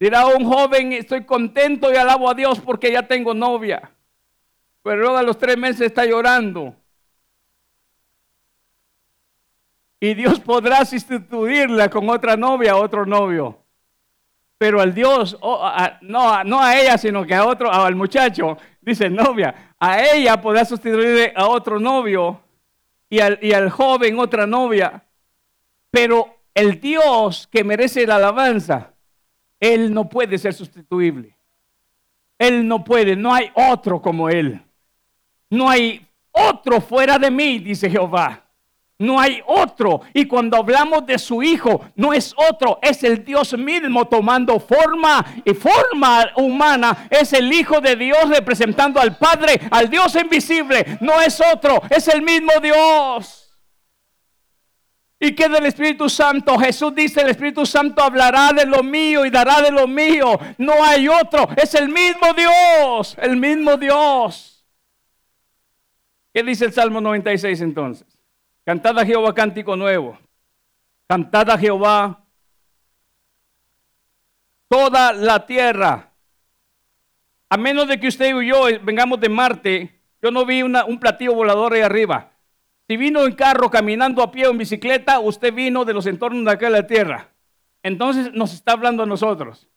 Dirá 0.00 0.26
un 0.26 0.44
joven, 0.44 0.92
estoy 0.92 1.24
contento 1.24 1.92
y 1.92 1.96
alabo 1.96 2.28
a 2.28 2.34
Dios 2.34 2.58
porque 2.58 2.90
ya 2.90 3.06
tengo 3.06 3.34
novia, 3.34 3.92
pero 4.82 4.96
luego 4.96 5.16
a 5.16 5.22
los 5.22 5.38
tres 5.38 5.56
meses 5.56 5.82
está 5.82 6.04
llorando. 6.04 6.74
Y 10.04 10.12
Dios 10.12 10.38
podrá 10.38 10.84
sustituirla 10.84 11.88
con 11.88 12.10
otra 12.10 12.36
novia, 12.36 12.76
otro 12.76 13.06
novio. 13.06 13.58
Pero 14.58 14.78
al 14.78 14.92
Dios, 14.92 15.38
no, 16.02 16.60
a 16.60 16.78
ella, 16.78 16.98
sino 16.98 17.24
que 17.24 17.34
a 17.34 17.46
otro, 17.46 17.72
al 17.72 17.94
muchacho, 17.94 18.58
dice 18.82 19.08
novia, 19.08 19.74
a 19.80 20.04
ella 20.04 20.38
podrá 20.38 20.66
sustituirle 20.66 21.32
a 21.34 21.48
otro 21.48 21.80
novio 21.80 22.38
y 23.08 23.18
al, 23.18 23.38
y 23.40 23.54
al 23.54 23.70
joven 23.70 24.18
otra 24.18 24.46
novia. 24.46 25.02
Pero 25.90 26.36
el 26.52 26.78
Dios 26.78 27.48
que 27.50 27.64
merece 27.64 28.06
la 28.06 28.16
alabanza, 28.16 28.92
Él 29.58 29.94
no 29.94 30.06
puede 30.10 30.36
ser 30.36 30.52
sustituible. 30.52 31.34
Él 32.38 32.68
no 32.68 32.84
puede, 32.84 33.16
no 33.16 33.32
hay 33.32 33.50
otro 33.54 34.02
como 34.02 34.28
Él. 34.28 34.60
No 35.48 35.70
hay 35.70 36.06
otro 36.30 36.82
fuera 36.82 37.18
de 37.18 37.30
mí, 37.30 37.58
dice 37.58 37.88
Jehová. 37.88 38.43
No 38.98 39.18
hay 39.18 39.42
otro. 39.46 40.02
Y 40.12 40.26
cuando 40.26 40.56
hablamos 40.56 41.04
de 41.04 41.18
su 41.18 41.42
Hijo, 41.42 41.80
no 41.96 42.12
es 42.12 42.34
otro, 42.50 42.78
es 42.80 43.02
el 43.02 43.24
Dios 43.24 43.56
mismo 43.58 44.06
tomando 44.06 44.60
forma 44.60 45.24
y 45.44 45.52
forma 45.52 46.30
humana. 46.36 47.08
Es 47.10 47.32
el 47.32 47.52
Hijo 47.52 47.80
de 47.80 47.96
Dios 47.96 48.28
representando 48.28 49.00
al 49.00 49.16
Padre, 49.16 49.60
al 49.70 49.90
Dios 49.90 50.14
invisible. 50.14 50.98
No 51.00 51.20
es 51.20 51.40
otro, 51.40 51.82
es 51.90 52.06
el 52.08 52.22
mismo 52.22 52.52
Dios. 52.62 53.40
¿Y 55.18 55.34
qué 55.34 55.48
del 55.48 55.66
Espíritu 55.66 56.08
Santo? 56.08 56.58
Jesús 56.58 56.94
dice, 56.94 57.22
el 57.22 57.30
Espíritu 57.30 57.64
Santo 57.64 58.02
hablará 58.02 58.52
de 58.52 58.66
lo 58.66 58.82
mío 58.82 59.24
y 59.24 59.30
dará 59.30 59.62
de 59.62 59.70
lo 59.70 59.88
mío. 59.88 60.38
No 60.58 60.84
hay 60.84 61.08
otro, 61.08 61.48
es 61.56 61.74
el 61.74 61.88
mismo 61.88 62.32
Dios, 62.36 63.16
el 63.20 63.36
mismo 63.36 63.76
Dios. 63.76 64.66
¿Qué 66.32 66.42
dice 66.42 66.66
el 66.66 66.72
Salmo 66.72 67.00
96 67.00 67.60
entonces? 67.60 68.13
Cantad 68.64 68.98
a 68.98 69.04
Jehová 69.04 69.34
cántico 69.34 69.76
nuevo. 69.76 70.18
Cantad 71.06 71.50
a 71.50 71.58
Jehová 71.58 72.24
toda 74.68 75.12
la 75.12 75.46
tierra. 75.46 76.10
A 77.48 77.56
menos 77.56 77.86
de 77.86 78.00
que 78.00 78.08
usted 78.08 78.34
y 78.40 78.48
yo 78.48 78.64
vengamos 78.82 79.20
de 79.20 79.28
Marte, 79.28 80.00
yo 80.20 80.30
no 80.30 80.44
vi 80.44 80.62
un 80.62 80.98
platillo 80.98 81.34
volador 81.34 81.74
ahí 81.74 81.82
arriba. 81.82 82.32
Si 82.88 82.96
vino 82.96 83.24
en 83.24 83.34
carro, 83.34 83.70
caminando 83.70 84.22
a 84.22 84.30
pie 84.30 84.46
o 84.46 84.50
en 84.50 84.58
bicicleta, 84.58 85.20
usted 85.20 85.52
vino 85.52 85.84
de 85.84 85.94
los 85.94 86.06
entornos 86.06 86.44
de 86.44 86.50
acá 86.50 86.66
de 86.66 86.72
la 86.72 86.86
tierra. 86.86 87.28
Entonces 87.82 88.32
nos 88.32 88.52
está 88.52 88.72
hablando 88.72 89.02
a 89.02 89.06
nosotros. 89.06 89.68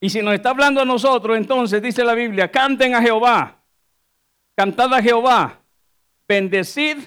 Y 0.00 0.10
si 0.10 0.22
nos 0.22 0.34
está 0.34 0.50
hablando 0.50 0.80
a 0.80 0.84
nosotros, 0.84 1.36
entonces 1.36 1.82
dice 1.82 2.04
la 2.04 2.14
Biblia, 2.14 2.50
canten 2.50 2.94
a 2.94 3.02
Jehová, 3.02 3.58
cantad 4.54 4.94
a 4.94 5.02
Jehová, 5.02 5.60
bendecid 6.28 6.98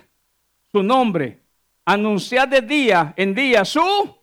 su 0.71 0.81
nombre, 0.81 1.39
anunciad 1.85 2.47
de 2.47 2.61
día 2.61 3.13
en 3.15 3.35
día 3.35 3.63
su. 3.63 4.17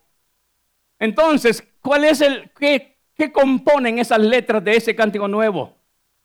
Entonces, 0.99 1.65
¿cuál 1.81 2.03
es 2.03 2.19
el, 2.19 2.51
qué, 2.59 2.97
qué 3.15 3.31
componen 3.31 3.97
esas 3.97 4.19
letras 4.19 4.63
de 4.63 4.75
ese 4.75 4.95
cántico 4.95 5.27
nuevo? 5.27 5.73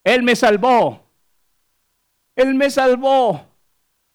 Él 0.03 0.23
me 0.23 0.35
salvó, 0.35 1.01
Él 2.35 2.55
me 2.55 2.69
salvó, 2.69 3.47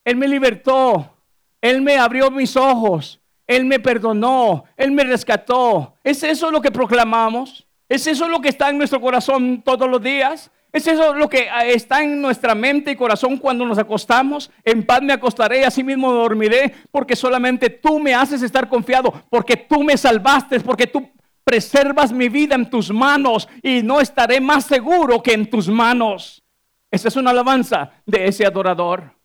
Él 0.03 0.17
me 0.17 0.27
libertó, 0.27 1.17
Él 1.61 1.81
me 1.81 1.97
abrió 1.97 2.29
mis 2.29 2.55
ojos, 2.57 3.21
Él 3.47 3.65
me 3.65 3.79
perdonó, 3.79 4.65
Él 4.75 4.91
me 4.91 5.05
rescató. 5.05 5.95
¿Es 6.03 6.21
eso 6.23 6.51
lo 6.51 6.61
que 6.61 6.69
proclamamos? 6.69 7.65
¿Es 7.87 8.05
eso 8.05 8.27
lo 8.27 8.41
que 8.41 8.49
está 8.49 8.69
en 8.69 8.77
nuestro 8.77 8.99
corazón 9.01 9.61
todos 9.63 9.89
los 9.89 10.01
días? 10.01 10.51
¿Es 10.71 10.85
eso 10.85 11.15
lo 11.15 11.27
que 11.27 11.49
ah, 11.49 11.65
está 11.65 12.03
en 12.03 12.21
nuestra 12.21 12.53
mente 12.53 12.91
y 12.91 12.95
corazón 12.95 13.37
cuando 13.37 13.65
nos 13.65 13.79
acostamos? 13.79 14.51
En 14.63 14.85
paz 14.85 15.01
me 15.01 15.13
acostaré 15.13 15.61
y 15.61 15.63
así 15.63 15.83
mismo 15.83 16.11
dormiré, 16.11 16.73
porque 16.91 17.15
solamente 17.15 17.69
tú 17.69 17.99
me 17.99 18.13
haces 18.13 18.43
estar 18.43 18.69
confiado, 18.69 19.11
porque 19.29 19.57
tú 19.57 19.83
me 19.83 19.97
salvaste, 19.97 20.59
porque 20.59 20.85
tú 20.85 21.09
preservas 21.43 22.11
mi 22.11 22.29
vida 22.29 22.53
en 22.53 22.69
tus 22.69 22.91
manos 22.91 23.49
y 23.63 23.81
no 23.81 23.99
estaré 23.99 24.39
más 24.39 24.65
seguro 24.65 25.23
que 25.23 25.33
en 25.33 25.49
tus 25.49 25.67
manos. 25.67 26.43
Esa 26.91 27.07
es 27.07 27.15
una 27.15 27.31
alabanza 27.31 27.91
de 28.05 28.27
ese 28.27 28.45
adorador. 28.45 29.15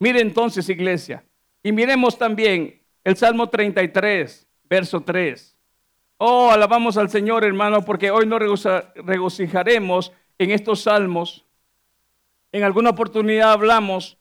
Mire 0.00 0.20
entonces, 0.20 0.68
iglesia, 0.68 1.24
y 1.62 1.70
miremos 1.70 2.18
también 2.18 2.82
el 3.04 3.16
Salmo 3.16 3.48
33, 3.48 4.48
verso 4.64 5.00
3. 5.00 5.56
Oh, 6.18 6.50
alabamos 6.50 6.96
al 6.96 7.10
Señor, 7.10 7.44
hermano, 7.44 7.84
porque 7.84 8.10
hoy 8.10 8.26
nos 8.26 8.40
regocijaremos 8.96 10.12
en 10.38 10.50
estos 10.50 10.82
salmos. 10.82 11.44
En 12.52 12.62
alguna 12.62 12.90
oportunidad 12.90 13.52
hablamos, 13.52 14.16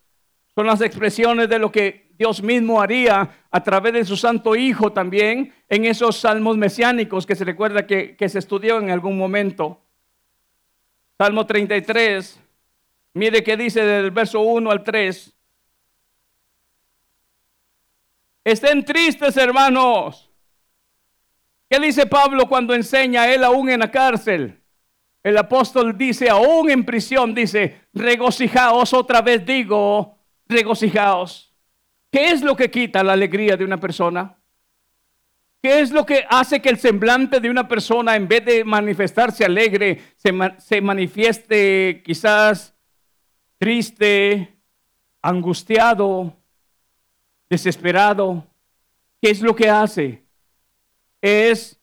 son 0.54 0.68
las 0.68 0.82
expresiones 0.82 1.48
de 1.48 1.60
lo 1.60 1.72
que 1.72 2.12
Dios 2.18 2.42
mismo 2.42 2.82
haría 2.82 3.46
a 3.52 3.64
través 3.64 3.94
de 3.94 4.04
su 4.04 4.18
Santo 4.18 4.56
Hijo 4.56 4.92
también 4.92 5.54
en 5.70 5.86
esos 5.86 6.18
salmos 6.18 6.58
mesiánicos 6.58 7.26
que 7.26 7.36
se 7.36 7.46
recuerda 7.46 7.86
que, 7.86 8.16
que 8.16 8.28
se 8.28 8.40
estudió 8.40 8.80
en 8.80 8.90
algún 8.90 9.18
momento. 9.18 9.80
Salmo 11.18 11.46
33, 11.46 12.40
mire 13.14 13.44
que 13.44 13.56
dice 13.56 13.84
del 13.84 14.12
verso 14.12 14.42
1 14.42 14.70
al 14.70 14.84
3. 14.84 15.34
Estén 18.44 18.84
tristes, 18.84 19.36
hermanos 19.38 20.28
¿Qué 21.70 21.80
dice 21.80 22.06
Pablo 22.06 22.48
cuando 22.48 22.74
enseña 22.74 23.32
él 23.32 23.44
aún 23.44 23.70
en 23.70 23.82
la 23.82 23.92
cárcel? 23.92 24.57
El 25.28 25.38
apóstol 25.38 25.98
dice, 25.98 26.30
aún 26.30 26.70
en 26.70 26.86
prisión, 26.86 27.36
dice, 27.36 27.82
regocijaos, 27.94 28.94
otra 28.94 29.22
vez 29.22 29.46
digo, 29.46 30.18
regocijaos. 30.48 31.54
¿Qué 32.10 32.32
es 32.32 32.42
lo 32.42 32.56
que 32.56 32.72
quita 32.72 33.04
la 33.04 33.12
alegría 33.12 33.58
de 33.58 33.66
una 33.66 33.78
persona? 33.78 34.38
¿Qué 35.62 35.82
es 35.82 35.92
lo 35.92 36.06
que 36.06 36.26
hace 36.30 36.62
que 36.62 36.70
el 36.70 36.78
semblante 36.78 37.42
de 37.42 37.50
una 37.50 37.68
persona, 37.68 38.16
en 38.16 38.28
vez 38.28 38.46
de 38.46 38.64
manifestarse 38.64 39.44
alegre, 39.44 40.02
se, 40.16 40.82
manifieste 40.82 42.02
quizás 42.06 42.74
triste, 43.58 44.58
angustiado, 45.22 46.38
desesperado? 47.50 48.48
¿Qué 49.22 49.32
es 49.32 49.42
lo 49.42 49.54
que 49.54 49.70
hace? 49.70 50.24
es 51.22 51.78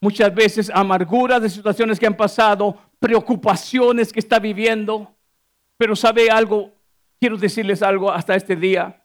muchas 0.00 0.34
veces 0.34 0.70
amargura 0.72 1.40
de 1.40 1.50
situaciones 1.50 1.98
que 1.98 2.06
han 2.06 2.16
pasado, 2.16 2.76
preocupaciones 2.98 4.12
que 4.12 4.20
está 4.20 4.38
viviendo. 4.38 5.14
Pero 5.76 5.94
sabe 5.94 6.30
algo, 6.30 6.72
quiero 7.20 7.36
decirles 7.36 7.82
algo 7.82 8.10
hasta 8.10 8.34
este 8.34 8.56
día. 8.56 9.04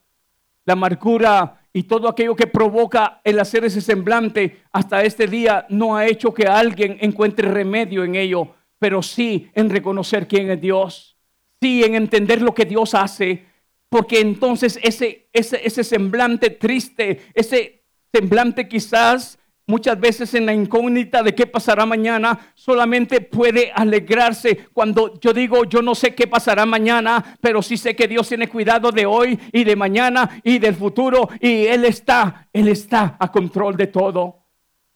La 0.65 0.73
amargura 0.73 1.61
y 1.73 1.83
todo 1.83 2.07
aquello 2.07 2.35
que 2.35 2.47
provoca 2.47 3.19
el 3.23 3.39
hacer 3.39 3.65
ese 3.65 3.81
semblante 3.81 4.61
hasta 4.71 5.03
este 5.03 5.27
día 5.27 5.65
no 5.69 5.95
ha 5.95 6.05
hecho 6.05 6.33
que 6.33 6.45
alguien 6.45 6.97
encuentre 7.01 7.51
remedio 7.51 8.03
en 8.03 8.15
ello, 8.15 8.55
pero 8.77 9.01
sí 9.01 9.49
en 9.55 9.69
reconocer 9.69 10.27
quién 10.27 10.51
es 10.51 10.61
Dios, 10.61 11.17
sí 11.59 11.83
en 11.83 11.95
entender 11.95 12.41
lo 12.41 12.53
que 12.53 12.65
Dios 12.65 12.93
hace, 12.93 13.45
porque 13.89 14.19
entonces 14.19 14.79
ese, 14.83 15.29
ese, 15.33 15.65
ese 15.65 15.83
semblante 15.83 16.51
triste, 16.51 17.21
ese 17.33 17.83
semblante 18.11 18.67
quizás 18.67 19.39
muchas 19.65 19.99
veces 19.99 20.33
en 20.33 20.45
la 20.45 20.53
incógnita 20.53 21.23
de 21.23 21.33
qué 21.33 21.47
pasará 21.47 21.85
mañana, 21.85 22.53
solamente 22.55 23.21
puede 23.21 23.71
alegrarse 23.73 24.67
cuando 24.73 25.19
yo 25.19 25.33
digo, 25.33 25.63
yo 25.65 25.81
no 25.81 25.95
sé 25.95 26.13
qué 26.13 26.27
pasará 26.27 26.65
mañana, 26.65 27.37
pero 27.41 27.61
sí 27.61 27.77
sé 27.77 27.95
que 27.95 28.07
Dios 28.07 28.27
tiene 28.27 28.47
cuidado 28.47 28.91
de 28.91 29.05
hoy 29.05 29.39
y 29.51 29.63
de 29.63 29.75
mañana 29.75 30.41
y 30.43 30.59
del 30.59 30.75
futuro 30.75 31.29
y 31.39 31.65
Él 31.65 31.85
está, 31.85 32.47
Él 32.51 32.67
está 32.67 33.15
a 33.19 33.31
control 33.31 33.77
de 33.77 33.87
todo. 33.87 34.39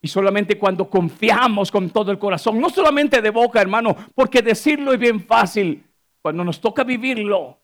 Y 0.01 0.08
solamente 0.08 0.58
cuando 0.58 0.89
confiamos 0.89 1.71
con 1.71 1.89
todo 1.89 2.12
el 2.12 2.19
corazón, 2.19 2.60
no 2.60 2.69
solamente 2.69 3.21
de 3.21 3.30
boca, 3.30 3.62
hermano, 3.62 3.95
porque 4.13 4.41
decirlo 4.41 4.93
es 4.93 4.99
bien 4.99 5.21
fácil, 5.21 5.84
cuando 6.21 6.43
nos 6.43 6.62
toca 6.62 6.84
vivirlo, 6.84 7.60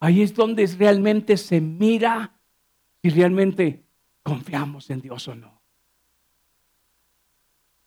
ahí 0.00 0.22
es 0.22 0.34
donde 0.34 0.66
realmente 0.78 1.36
se 1.36 1.60
mira 1.60 2.32
y 3.02 3.10
realmente 3.10 3.85
confiamos 4.26 4.90
en 4.90 5.00
Dios 5.00 5.28
o 5.28 5.36
no. 5.36 5.62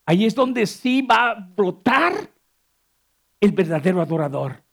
Ahí 0.06 0.26
es 0.26 0.34
donde 0.34 0.66
sí 0.66 1.02
va 1.02 1.32
a 1.32 1.36
brotar 1.36 2.32
el 3.42 3.52
verdadero 3.52 4.02
adorador. 4.02 4.64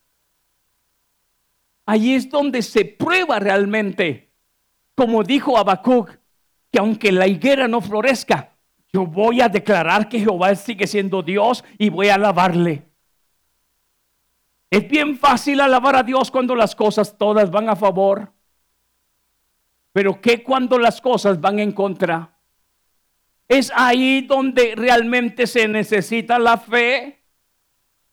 Ahí 1.84 2.14
es 2.14 2.30
donde 2.30 2.62
se 2.62 2.84
prueba 2.84 3.40
realmente, 3.40 4.30
como 4.94 5.24
dijo 5.24 5.58
Habacuc, 5.58 6.16
que 6.70 6.78
aunque 6.78 7.10
la 7.10 7.26
higuera 7.26 7.66
no 7.66 7.80
florezca, 7.80 8.56
yo 8.92 9.04
voy 9.04 9.40
a 9.40 9.48
declarar 9.48 10.08
que 10.08 10.20
Jehová 10.20 10.54
sigue 10.54 10.86
siendo 10.86 11.20
Dios 11.20 11.64
y 11.78 11.88
voy 11.88 12.10
a 12.10 12.14
alabarle. 12.14 12.88
Es 14.70 14.88
bien 14.88 15.18
fácil 15.18 15.60
alabar 15.60 15.96
a 15.96 16.04
Dios 16.04 16.30
cuando 16.30 16.54
las 16.54 16.76
cosas 16.76 17.18
todas 17.18 17.50
van 17.50 17.68
a 17.68 17.74
favor. 17.74 18.35
Pero 19.96 20.20
¿qué 20.20 20.42
cuando 20.42 20.78
las 20.78 21.00
cosas 21.00 21.40
van 21.40 21.58
en 21.58 21.72
contra? 21.72 22.38
Es 23.48 23.72
ahí 23.74 24.20
donde 24.20 24.74
realmente 24.76 25.46
se 25.46 25.66
necesita 25.66 26.38
la 26.38 26.58
fe. 26.58 27.24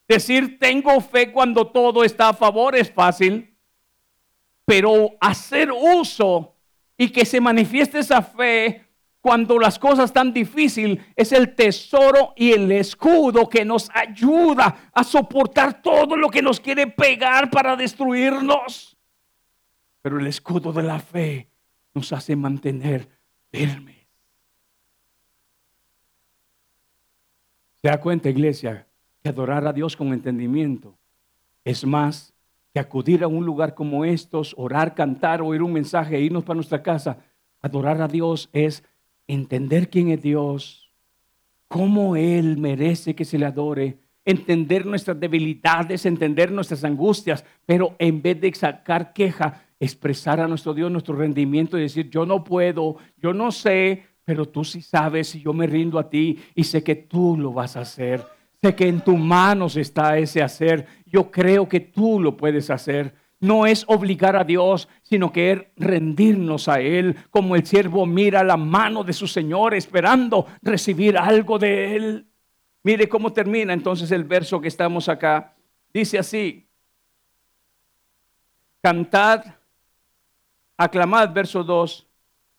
Decir 0.08 0.58
tengo 0.58 0.98
fe 1.02 1.30
cuando 1.30 1.66
todo 1.66 2.02
está 2.02 2.30
a 2.30 2.32
favor 2.32 2.74
es 2.74 2.90
fácil, 2.90 3.54
pero 4.64 5.10
hacer 5.20 5.70
uso 5.70 6.56
y 6.96 7.10
que 7.10 7.26
se 7.26 7.38
manifieste 7.38 7.98
esa 7.98 8.22
fe 8.22 8.86
cuando 9.20 9.58
las 9.58 9.78
cosas 9.78 10.06
están 10.06 10.32
difíciles 10.32 11.04
es 11.14 11.32
el 11.32 11.54
tesoro 11.54 12.32
y 12.34 12.52
el 12.52 12.72
escudo 12.72 13.46
que 13.46 13.62
nos 13.62 13.90
ayuda 13.92 14.88
a 14.90 15.04
soportar 15.04 15.82
todo 15.82 16.16
lo 16.16 16.30
que 16.30 16.40
nos 16.40 16.60
quiere 16.60 16.86
pegar 16.86 17.50
para 17.50 17.76
destruirnos. 17.76 18.96
Pero 20.00 20.18
el 20.18 20.26
escudo 20.26 20.72
de 20.72 20.82
la 20.82 20.98
fe 20.98 21.50
nos 21.94 22.12
hace 22.12 22.36
mantener 22.36 23.08
firmes. 23.50 23.96
¿Se 27.80 27.88
da 27.88 28.00
cuenta, 28.00 28.28
iglesia, 28.28 28.86
que 29.22 29.28
adorar 29.28 29.66
a 29.66 29.72
Dios 29.72 29.96
con 29.96 30.12
entendimiento 30.12 30.96
es 31.64 31.84
más 31.84 32.34
que 32.72 32.80
acudir 32.80 33.22
a 33.22 33.28
un 33.28 33.46
lugar 33.46 33.74
como 33.74 34.04
estos, 34.04 34.54
orar, 34.58 34.94
cantar, 34.94 35.40
oír 35.40 35.62
un 35.62 35.72
mensaje 35.72 36.16
e 36.16 36.22
irnos 36.22 36.44
para 36.44 36.56
nuestra 36.56 36.82
casa? 36.82 37.18
Adorar 37.60 38.00
a 38.02 38.08
Dios 38.08 38.48
es 38.52 38.82
entender 39.26 39.88
quién 39.88 40.08
es 40.10 40.22
Dios, 40.22 40.90
cómo 41.68 42.16
Él 42.16 42.56
merece 42.58 43.14
que 43.14 43.24
se 43.24 43.38
le 43.38 43.46
adore, 43.46 43.98
entender 44.24 44.86
nuestras 44.86 45.18
debilidades, 45.20 46.06
entender 46.06 46.50
nuestras 46.50 46.84
angustias, 46.84 47.44
pero 47.66 47.94
en 47.98 48.22
vez 48.22 48.40
de 48.40 48.54
sacar 48.54 49.12
queja, 49.12 49.63
expresar 49.80 50.40
a 50.40 50.48
nuestro 50.48 50.74
Dios 50.74 50.90
nuestro 50.90 51.16
rendimiento 51.16 51.78
y 51.78 51.82
decir, 51.82 52.10
yo 52.10 52.24
no 52.24 52.44
puedo, 52.44 52.96
yo 53.16 53.32
no 53.32 53.50
sé, 53.52 54.04
pero 54.24 54.46
tú 54.46 54.64
sí 54.64 54.80
sabes 54.80 55.34
y 55.34 55.42
yo 55.42 55.52
me 55.52 55.66
rindo 55.66 55.98
a 55.98 56.08
ti 56.08 56.38
y 56.54 56.64
sé 56.64 56.82
que 56.82 56.94
tú 56.94 57.36
lo 57.36 57.52
vas 57.52 57.76
a 57.76 57.80
hacer. 57.80 58.24
Sé 58.62 58.74
que 58.74 58.88
en 58.88 59.02
tus 59.02 59.18
manos 59.18 59.76
está 59.76 60.16
ese 60.16 60.42
hacer. 60.42 60.86
Yo 61.04 61.30
creo 61.30 61.68
que 61.68 61.80
tú 61.80 62.18
lo 62.18 62.36
puedes 62.36 62.70
hacer. 62.70 63.14
No 63.38 63.66
es 63.66 63.84
obligar 63.88 64.36
a 64.36 64.44
Dios, 64.44 64.88
sino 65.02 65.30
que 65.30 65.52
es 65.52 65.58
rendirnos 65.76 66.66
a 66.68 66.80
Él, 66.80 67.14
como 67.28 67.56
el 67.56 67.66
siervo 67.66 68.06
mira 68.06 68.42
la 68.42 68.56
mano 68.56 69.04
de 69.04 69.12
su 69.12 69.26
Señor 69.26 69.74
esperando 69.74 70.46
recibir 70.62 71.18
algo 71.18 71.58
de 71.58 71.96
Él. 71.96 72.26
Mire 72.82 73.06
cómo 73.06 73.34
termina 73.34 73.74
entonces 73.74 74.10
el 74.12 74.24
verso 74.24 74.62
que 74.62 74.68
estamos 74.68 75.10
acá. 75.10 75.54
Dice 75.92 76.18
así, 76.18 76.66
cantad, 78.80 79.44
aclamad, 80.76 81.32
verso 81.32 81.62
2, 81.62 82.06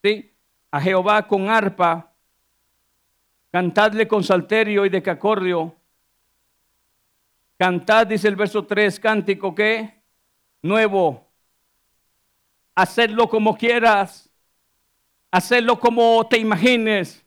¿sí? 0.04 0.34
a 0.72 0.82
Jehová 0.82 1.28
con 1.28 1.50
arpa, 1.50 2.12
cantadle 3.52 4.08
con 4.08 4.24
salterio 4.24 4.86
y 4.86 4.90
decacordio, 4.90 5.76
cantad, 7.58 8.08
dice 8.08 8.28
el 8.28 8.36
verso 8.36 8.66
3, 8.66 9.00
cántico 9.00 9.56
que 9.56 10.02
nuevo, 10.62 11.28
hacedlo 12.76 13.30
como 13.30 13.58
quieras, 13.58 14.30
hacedlo 15.32 15.80
como 15.80 16.28
te 16.28 16.38
imagines, 16.38 17.26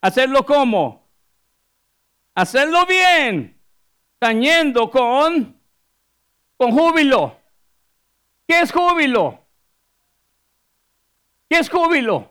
hacerlo 0.00 0.44
como, 0.46 1.08
hacerlo 2.34 2.86
bien, 2.86 3.60
tañendo 4.18 4.90
con, 4.90 5.58
con 6.56 6.72
júbilo. 6.72 7.36
¿Qué 8.46 8.60
es 8.60 8.72
júbilo? 8.72 9.40
¿Qué 11.50 11.58
es 11.58 11.68
júbilo? 11.68 12.30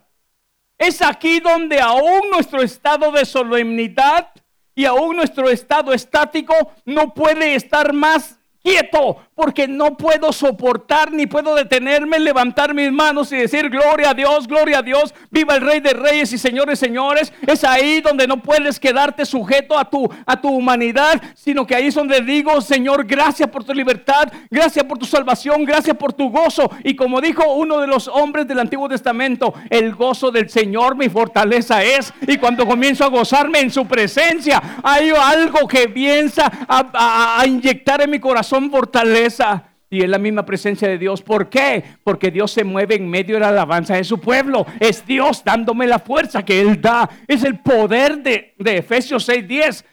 Es 0.77 1.01
aquí 1.01 1.41
donde 1.41 1.81
aún 1.81 2.29
nuestro 2.31 2.61
estado 2.61 3.11
de 3.11 3.25
solemnidad 3.25 4.31
y 4.73 4.85
aún 4.85 5.17
nuestro 5.17 5.49
estado 5.49 5.91
estático 5.91 6.53
no 6.85 7.13
puede 7.13 7.53
estar 7.53 7.91
más 7.91 8.39
quieto 8.63 9.17
porque 9.39 9.69
no 9.69 9.95
puedo 9.95 10.33
soportar 10.33 11.13
ni 11.13 11.25
puedo 11.25 11.55
detenerme, 11.55 12.19
levantar 12.19 12.73
mis 12.73 12.91
manos 12.91 13.31
y 13.31 13.37
decir 13.37 13.69
gloria 13.69 14.09
a 14.09 14.13
Dios, 14.13 14.49
gloria 14.49 14.79
a 14.79 14.81
Dios, 14.81 15.15
viva 15.31 15.55
el 15.55 15.61
Rey 15.61 15.79
de 15.79 15.93
Reyes 15.93 16.33
y 16.33 16.37
Señores, 16.37 16.77
señores. 16.77 17.31
Es 17.47 17.63
ahí 17.63 18.01
donde 18.01 18.27
no 18.27 18.43
puedes 18.43 18.81
quedarte 18.81 19.25
sujeto 19.25 19.79
a 19.79 19.89
tu, 19.89 20.09
a 20.25 20.41
tu 20.41 20.49
humanidad, 20.49 21.21
sino 21.35 21.65
que 21.65 21.73
ahí 21.73 21.87
es 21.87 21.95
donde 21.95 22.19
digo, 22.19 22.59
Señor, 22.59 23.05
gracias 23.05 23.47
por 23.47 23.63
tu 23.63 23.73
libertad, 23.73 24.29
gracias 24.51 24.83
por 24.83 24.97
tu 24.97 25.05
salvación, 25.05 25.63
gracias 25.63 25.95
por 25.95 26.11
tu 26.11 26.29
gozo. 26.29 26.69
Y 26.83 26.97
como 26.97 27.21
dijo 27.21 27.53
uno 27.53 27.79
de 27.79 27.87
los 27.87 28.09
hombres 28.09 28.45
del 28.45 28.59
Antiguo 28.59 28.89
Testamento, 28.89 29.53
el 29.69 29.95
gozo 29.95 30.31
del 30.31 30.49
Señor 30.49 30.97
mi 30.97 31.07
fortaleza 31.07 31.81
es. 31.81 32.13
Y 32.27 32.35
cuando 32.35 32.67
comienzo 32.67 33.05
a 33.05 33.07
gozarme 33.07 33.61
en 33.61 33.71
su 33.71 33.87
presencia, 33.87 34.61
hay 34.83 35.11
algo 35.11 35.65
que 35.65 35.87
piensa 35.87 36.51
a, 36.67 37.39
a 37.39 37.47
inyectar 37.47 38.01
en 38.01 38.09
mi 38.09 38.19
corazón 38.19 38.69
fortaleza 38.69 39.28
y 39.89 40.03
es 40.03 40.09
la 40.09 40.19
misma 40.19 40.45
presencia 40.45 40.87
de 40.87 40.97
Dios. 40.97 41.21
¿Por 41.21 41.49
qué? 41.49 41.83
Porque 42.03 42.31
Dios 42.31 42.51
se 42.51 42.63
mueve 42.63 42.95
en 42.95 43.09
medio 43.09 43.35
de 43.35 43.41
la 43.41 43.49
alabanza 43.49 43.95
de 43.95 44.03
su 44.03 44.19
pueblo. 44.19 44.65
Es 44.79 45.05
Dios 45.05 45.43
dándome 45.43 45.87
la 45.87 45.99
fuerza 45.99 46.43
que 46.43 46.61
Él 46.61 46.79
da. 46.79 47.09
Es 47.27 47.43
el 47.43 47.59
poder 47.59 48.21
de, 48.21 48.53
de 48.57 48.77
Efesios 48.77 49.27
6:10. 49.27 49.83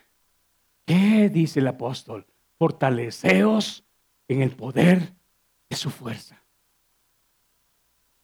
¿Qué 0.85 1.31
dice 1.31 1.61
el 1.61 1.67
apóstol? 1.67 2.27
Fortaleceos 2.59 3.85
en 4.29 4.43
el 4.43 4.51
poder 4.51 5.15
de 5.69 5.77
su 5.77 5.91
fuerza. 5.91 6.43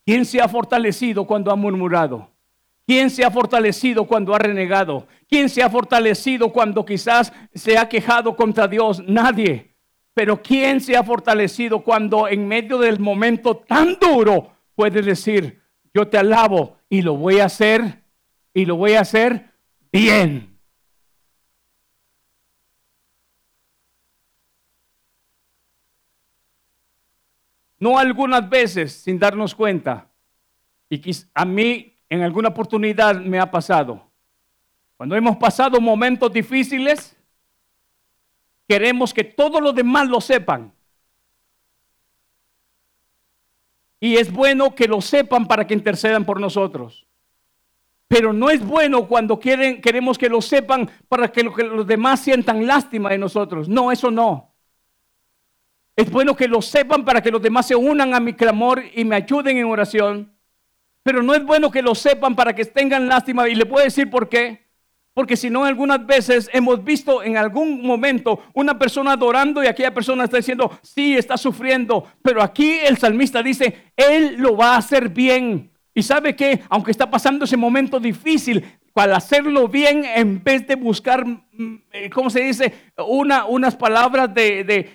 ¿Quién 0.05 0.25
se 0.25 0.41
ha 0.41 0.49
fortalecido 0.49 1.27
cuando 1.27 1.51
ha 1.51 1.57
murmurado? 1.57 2.29
¿Quién 2.87 3.09
se 3.11 3.25
ha 3.25 3.31
fortalecido 3.31 4.05
cuando 4.07 4.35
ha 4.35 4.39
renegado? 4.39 5.07
¿Quién 5.29 5.49
se 5.49 5.63
ha 5.63 5.71
fortalecido 5.71 6.53
cuando 6.53 6.85
quizás 6.85 7.33
se 7.55 7.79
ha 7.79 7.89
quejado 7.89 8.37
contra 8.37 8.67
Dios? 8.67 9.03
Nadie. 9.07 9.72
Pero 10.15 10.43
¿quién 10.43 10.81
se 10.81 10.97
ha 10.97 11.03
fortalecido 11.03 11.83
cuando 11.83 12.29
en 12.29 12.47
medio 12.47 12.79
del 12.79 12.99
momento 13.01 13.57
tan 13.57 13.99
duro 13.99 14.53
puede 14.75 15.01
decir, 15.01 15.63
yo 15.95 16.07
te 16.09 16.19
alabo 16.19 16.77
y 16.89 17.03
lo 17.03 17.17
voy 17.17 17.41
a 17.41 17.47
hacer 17.47 18.03
y 18.53 18.67
lo 18.67 18.77
voy 18.77 18.93
a 18.93 19.01
hacer 19.01 19.51
bien? 19.91 20.59
No 27.79 27.99
algunas 27.99 28.49
veces 28.49 28.93
sin 28.93 29.19
darnos 29.19 29.55
cuenta, 29.55 30.09
y 30.89 31.01
a 31.35 31.45
mí 31.45 31.97
en 32.09 32.21
alguna 32.21 32.51
oportunidad 32.51 33.17
me 33.17 33.41
ha 33.41 33.51
pasado, 33.51 34.09
cuando 34.97 35.17
hemos 35.17 35.37
pasado 35.37 35.81
momentos 35.81 36.33
difíciles, 36.33 37.17
queremos 38.73 39.13
que 39.13 39.23
todos 39.23 39.61
los 39.61 39.75
demás 39.75 40.09
lo 40.09 40.19
sepan. 40.19 40.73
Y 44.01 44.17
es 44.17 44.33
bueno 44.33 44.75
que 44.75 44.89
lo 44.89 45.03
sepan 45.03 45.47
para 45.47 45.67
que 45.67 45.75
intercedan 45.75 46.25
por 46.25 46.41
nosotros. 46.41 47.07
Pero 48.09 48.33
no 48.33 48.49
es 48.49 48.65
bueno 48.65 49.07
cuando 49.07 49.39
quieren, 49.39 49.83
queremos 49.83 50.17
que 50.17 50.31
lo 50.31 50.41
sepan 50.41 50.91
para 51.07 51.31
que, 51.31 51.53
que 51.53 51.65
los 51.65 51.87
demás 51.87 52.21
sientan 52.21 52.67
lástima 52.67 53.11
de 53.11 53.19
nosotros. 53.19 53.69
No, 53.69 53.93
eso 53.93 54.11
no. 54.11 54.55
Es 55.95 56.11
bueno 56.11 56.35
que 56.35 56.49
lo 56.49 56.63
sepan 56.63 57.05
para 57.05 57.21
que 57.21 57.31
los 57.31 57.43
demás 57.43 57.67
se 57.67 57.77
unan 57.77 58.15
a 58.15 58.21
mi 58.21 58.33
clamor 58.33 58.83
y 58.95 59.05
me 59.05 59.17
ayuden 59.17 59.59
en 59.59 59.67
oración. 59.67 60.33
Pero 61.03 61.23
no 61.23 61.35
es 61.35 61.45
bueno 61.45 61.71
que 61.71 61.83
lo 61.83 61.95
sepan 61.95 62.35
para 62.35 62.55
que 62.55 62.65
tengan 62.65 63.07
lástima. 63.07 63.51
Y 63.51 63.55
le 63.55 63.67
puedo 63.67 63.85
decir 63.85 64.09
por 64.09 64.31
qué. 64.31 64.62
Porque 65.15 65.37
si 65.37 65.51
no, 65.51 65.65
algunas 65.65 66.07
veces 66.07 66.49
hemos 66.53 66.83
visto 66.83 67.23
en 67.23 67.37
algún 67.37 67.87
momento 67.87 68.41
una 68.55 68.79
persona 68.79 69.13
adorando 69.13 69.63
y 69.63 69.67
aquella 69.67 69.93
persona 69.93 70.25
está 70.25 70.39
diciendo, 70.39 70.79
sí, 70.83 71.17
está 71.17 71.37
sufriendo. 71.37 72.07
Pero 72.23 72.43
aquí 72.43 72.79
el 72.83 72.97
salmista 72.97 73.43
dice, 73.43 73.93
Él 73.97 74.37
lo 74.39 74.57
va 74.57 74.75
a 74.75 74.79
hacer 74.79 75.11
bien. 75.11 75.71
Y 75.95 76.03
sabe 76.03 76.35
que, 76.35 76.63
aunque 76.71 76.91
está 76.91 77.11
pasando 77.11 77.45
ese 77.45 77.59
momento 77.59 78.01
difícil, 78.01 78.65
para 78.95 79.17
hacerlo 79.17 79.69
bien, 79.69 80.05
en 80.05 80.43
vez 80.43 80.67
de 80.67 80.77
buscar, 80.77 81.27
mm, 81.27 81.83
eh, 81.93 82.11
¿cómo 82.11 82.31
se 82.31 82.41
dice? 82.41 82.73
Una, 83.07 83.45
unas 83.45 83.77
palabras 83.77 84.33
de, 84.33 84.65
de 84.65 84.91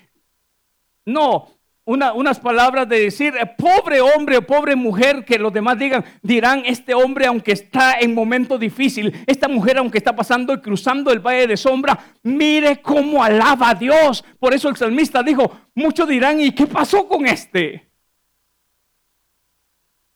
no, 1.05 1.47
unas 1.87 2.37
palabras 2.41 2.89
de 2.89 2.99
decir, 2.99 3.33
eh, 3.37 3.45
pobre 3.45 4.01
hombre 4.01 4.37
o 4.37 4.41
pobre 4.45 4.75
mujer, 4.75 5.23
que 5.23 5.39
los 5.39 5.53
demás 5.53 5.79
digan, 5.79 6.03
dirán, 6.21 6.63
este 6.65 6.93
hombre 6.93 7.27
aunque 7.27 7.53
está 7.53 7.99
en 7.99 8.13
momento 8.13 8.57
difícil, 8.57 9.23
esta 9.25 9.47
mujer 9.47 9.77
aunque 9.77 9.97
está 9.97 10.13
pasando 10.13 10.53
y 10.53 10.59
cruzando 10.59 11.11
el 11.11 11.19
valle 11.19 11.47
de 11.47 11.55
sombra, 11.55 11.97
mire 12.23 12.81
cómo 12.81 13.23
alaba 13.23 13.69
a 13.69 13.75
Dios. 13.75 14.25
Por 14.37 14.53
eso 14.53 14.67
el 14.67 14.75
salmista 14.75 15.23
dijo, 15.23 15.49
muchos 15.75 16.09
dirán, 16.09 16.41
¿y 16.41 16.51
qué 16.51 16.67
pasó 16.67 17.07
con 17.07 17.25
este? 17.25 17.89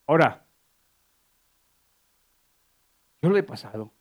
Ahora, 0.05 0.45
yo 3.21 3.29
lo 3.29 3.37
he 3.37 3.43
pasado. 3.43 3.93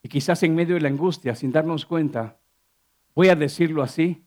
Y 0.00 0.08
quizás 0.08 0.40
en 0.44 0.54
medio 0.54 0.76
de 0.76 0.80
la 0.80 0.88
angustia, 0.88 1.34
sin 1.34 1.50
darnos 1.50 1.86
cuenta, 1.86 2.38
voy 3.16 3.30
a 3.30 3.34
decirlo 3.34 3.82
así, 3.82 4.24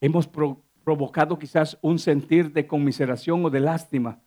hemos 0.00 0.26
provocado 0.26 1.38
quizás 1.38 1.78
un 1.82 1.98
sentir 1.98 2.52
de 2.52 2.66
conmiseración 2.66 3.44
o 3.44 3.50
de 3.50 3.60
lástima, 3.60 4.22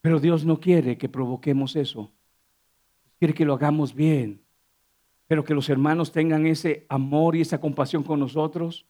pero 0.00 0.20
Dios 0.20 0.44
no 0.44 0.60
quiere 0.60 0.98
que 0.98 1.08
provoquemos 1.08 1.76
eso. 1.76 2.12
Quiere 3.18 3.34
que 3.34 3.44
lo 3.44 3.54
hagamos 3.54 3.94
bien, 3.94 4.42
pero 5.26 5.44
que 5.44 5.54
los 5.54 5.68
hermanos 5.68 6.12
tengan 6.12 6.46
ese 6.46 6.86
amor 6.88 7.36
y 7.36 7.40
esa 7.40 7.60
compasión 7.60 8.02
con 8.02 8.18
nosotros, 8.18 8.86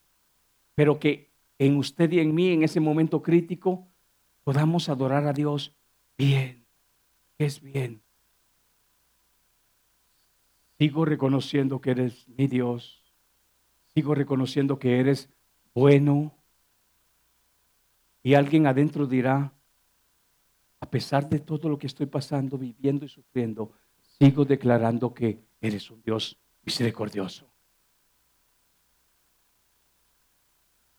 pero 0.74 0.98
que 0.98 1.30
en 1.58 1.76
usted 1.76 2.10
y 2.12 2.20
en 2.20 2.34
mí, 2.34 2.48
en 2.48 2.62
ese 2.62 2.80
momento 2.80 3.22
crítico, 3.22 3.86
podamos 4.42 4.88
adorar 4.88 5.26
a 5.26 5.32
Dios 5.32 5.76
bien, 6.16 6.66
que 7.38 7.44
es 7.44 7.60
bien. 7.60 8.02
Sigo 10.78 11.04
reconociendo 11.04 11.80
que 11.80 11.92
eres 11.92 12.26
mi 12.28 12.48
Dios. 12.48 13.04
Sigo 13.94 14.14
reconociendo 14.14 14.78
que 14.78 14.98
eres 14.98 15.28
bueno. 15.74 16.32
Y 18.22 18.34
alguien 18.34 18.66
adentro 18.66 19.06
dirá, 19.06 19.52
a 20.80 20.86
pesar 20.86 21.28
de 21.28 21.38
todo 21.38 21.68
lo 21.68 21.78
que 21.78 21.86
estoy 21.86 22.06
pasando, 22.06 22.56
viviendo 22.56 23.04
y 23.04 23.08
sufriendo, 23.08 23.72
sigo 24.18 24.44
declarando 24.44 25.12
que 25.12 25.40
eres 25.60 25.90
un 25.90 26.02
Dios 26.02 26.38
misericordioso. 26.64 27.46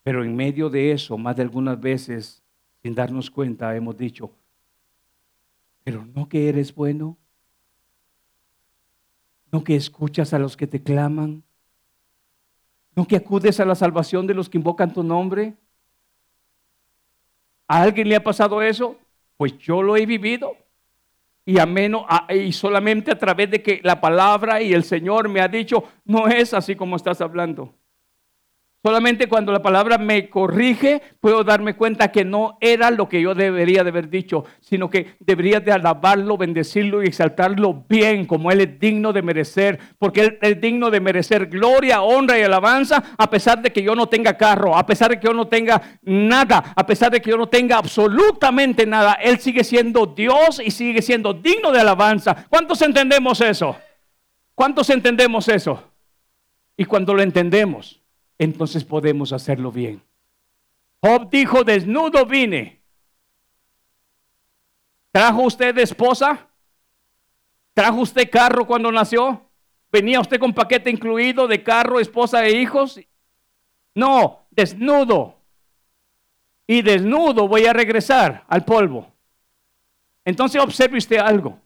Pero 0.04 0.24
en 0.24 0.36
medio 0.36 0.70
de 0.70 0.92
eso, 0.92 1.18
más 1.18 1.36
de 1.36 1.44
algunas 1.44 1.80
veces, 1.80 2.44
sin 2.82 2.94
darnos 2.94 3.32
cuenta, 3.32 3.76
hemos 3.76 3.98
dicho, 3.98 4.32
pero 5.84 6.06
no 6.06 6.28
que 6.28 6.50
eres 6.50 6.76
bueno, 6.76 7.18
no 9.52 9.64
que 9.64 9.76
escuchas 9.76 10.34
a 10.34 10.40
los 10.40 10.58
que 10.58 10.68
te 10.68 10.82
claman, 10.82 11.44
¿No 12.96 13.08
que 13.08 13.16
acudes 13.16 13.60
a 13.60 13.66
la 13.66 13.76
salvación 13.76 14.28
de 14.28 14.34
los 14.34 14.50
que 14.50 14.58
invocan 14.58 14.94
tu 14.94 15.04
nombre? 15.04 15.56
¿A 17.68 17.82
alguien 17.82 18.08
le 18.08 18.16
ha 18.16 18.24
pasado 18.24 18.62
eso? 18.62 18.98
Pues 19.38 19.58
yo 19.58 19.82
lo 19.82 19.98
he 19.98 20.06
vivido. 20.06 20.56
Y, 21.46 21.60
ameno, 21.60 22.06
y 22.30 22.54
solamente 22.54 23.12
a 23.12 23.18
través 23.20 23.52
de 23.52 23.62
que 23.62 23.82
la 23.84 24.00
palabra 24.00 24.62
y 24.62 24.74
el 24.74 24.84
Señor 24.84 25.28
me 25.28 25.42
ha 25.42 25.48
dicho, 25.48 25.84
no 26.06 26.28
es 26.28 26.54
así 26.54 26.76
como 26.76 26.96
estás 26.96 27.20
hablando. 27.20 27.74
Solamente 28.86 29.30
cuando 29.30 29.54
la 29.54 29.62
palabra 29.62 29.98
me 29.98 30.30
corrige, 30.30 31.02
puedo 31.22 31.46
darme 31.46 31.78
cuenta 31.78 32.12
que 32.12 32.26
no 32.26 32.58
era 32.60 32.92
lo 32.92 33.08
que 33.08 33.22
yo 33.22 33.34
debería 33.34 33.82
de 33.82 33.92
haber 33.92 34.10
dicho, 34.10 34.44
sino 34.60 34.90
que 34.90 35.16
debería 35.22 35.62
de 35.62 35.72
alabarlo, 35.72 36.38
bendecirlo 36.38 37.02
y 37.02 37.08
exaltarlo 37.08 37.86
bien, 37.88 38.26
como 38.26 38.52
Él 38.52 38.60
es 38.60 38.78
digno 38.78 39.14
de 39.14 39.22
merecer, 39.22 39.80
porque 39.98 40.20
Él 40.20 40.40
es 40.42 40.60
digno 40.60 40.92
de 40.92 41.00
merecer 41.00 41.48
gloria, 41.48 42.02
honra 42.02 42.38
y 42.38 42.42
alabanza, 42.42 43.16
a 43.18 43.30
pesar 43.30 43.62
de 43.62 43.72
que 43.72 43.82
yo 43.82 43.96
no 43.96 44.08
tenga 44.08 44.36
carro, 44.36 44.76
a 44.76 44.86
pesar 44.86 45.12
de 45.12 45.20
que 45.22 45.28
yo 45.28 45.34
no 45.34 45.48
tenga 45.48 45.82
nada, 46.02 46.74
a 46.76 46.86
pesar 46.86 47.10
de 47.10 47.22
que 47.22 47.30
yo 47.30 47.38
no 47.38 47.48
tenga 47.48 47.78
absolutamente 47.78 48.86
nada. 48.86 49.14
Él 49.14 49.40
sigue 49.40 49.64
siendo 49.64 50.08
Dios 50.08 50.62
y 50.62 50.72
sigue 50.72 51.02
siendo 51.02 51.34
digno 51.34 51.72
de 51.72 51.80
alabanza. 51.80 52.48
¿Cuántos 52.50 52.82
entendemos 52.82 53.40
eso? 53.40 53.78
¿Cuántos 54.54 54.90
entendemos 54.90 55.48
eso? 55.48 55.82
Y 56.76 56.84
cuando 56.84 57.14
lo 57.14 57.22
entendemos, 57.22 58.03
entonces 58.38 58.84
podemos 58.84 59.32
hacerlo 59.34 59.72
bien. 59.72 60.02
Job 61.02 61.30
dijo, 61.30 61.64
desnudo 61.64 62.26
vine. 62.26 62.82
¿Trajo 65.12 65.44
usted 65.44 65.78
esposa? 65.78 66.48
¿Trajo 67.74 68.02
usted 68.02 68.30
carro 68.30 68.66
cuando 68.66 68.92
nació? 68.92 69.50
¿Venía 69.92 70.20
usted 70.20 70.40
con 70.40 70.54
paquete 70.54 70.90
incluido 70.90 71.48
de 71.48 71.62
carro, 71.62 72.00
esposa 72.00 72.46
e 72.46 72.60
hijos? 72.60 73.00
No, 73.94 74.48
desnudo. 74.50 75.36
Y 76.66 76.82
desnudo 76.82 77.48
voy 77.48 77.66
a 77.66 77.74
regresar 77.74 78.44
al 78.48 78.66
polvo. 78.66 79.14
Entonces 80.26 80.62
observe 80.62 80.98
usted 80.98 81.18
algo. 81.18 81.60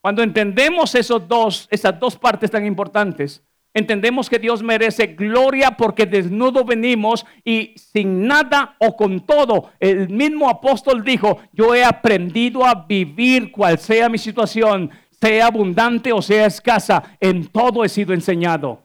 Cuando 0.00 0.22
entendemos 0.22 0.94
esos 0.94 1.26
dos, 1.26 1.66
esas 1.70 1.98
dos 1.98 2.16
partes 2.16 2.50
tan 2.50 2.66
importantes, 2.66 3.42
entendemos 3.74 4.30
que 4.30 4.38
Dios 4.38 4.62
merece 4.62 5.08
gloria 5.08 5.72
porque 5.72 6.06
desnudo 6.06 6.64
venimos 6.64 7.26
y 7.44 7.74
sin 7.76 8.26
nada 8.26 8.76
o 8.78 8.96
con 8.96 9.26
todo. 9.26 9.72
El 9.80 10.08
mismo 10.08 10.48
apóstol 10.48 11.04
dijo, 11.04 11.38
yo 11.52 11.74
he 11.74 11.84
aprendido 11.84 12.64
a 12.64 12.86
vivir 12.86 13.52
cual 13.52 13.78
sea 13.78 14.08
mi 14.08 14.18
situación, 14.18 14.90
sea 15.20 15.46
abundante 15.46 16.12
o 16.12 16.22
sea 16.22 16.46
escasa, 16.46 17.16
en 17.20 17.48
todo 17.48 17.84
he 17.84 17.88
sido 17.88 18.14
enseñado. 18.14 18.84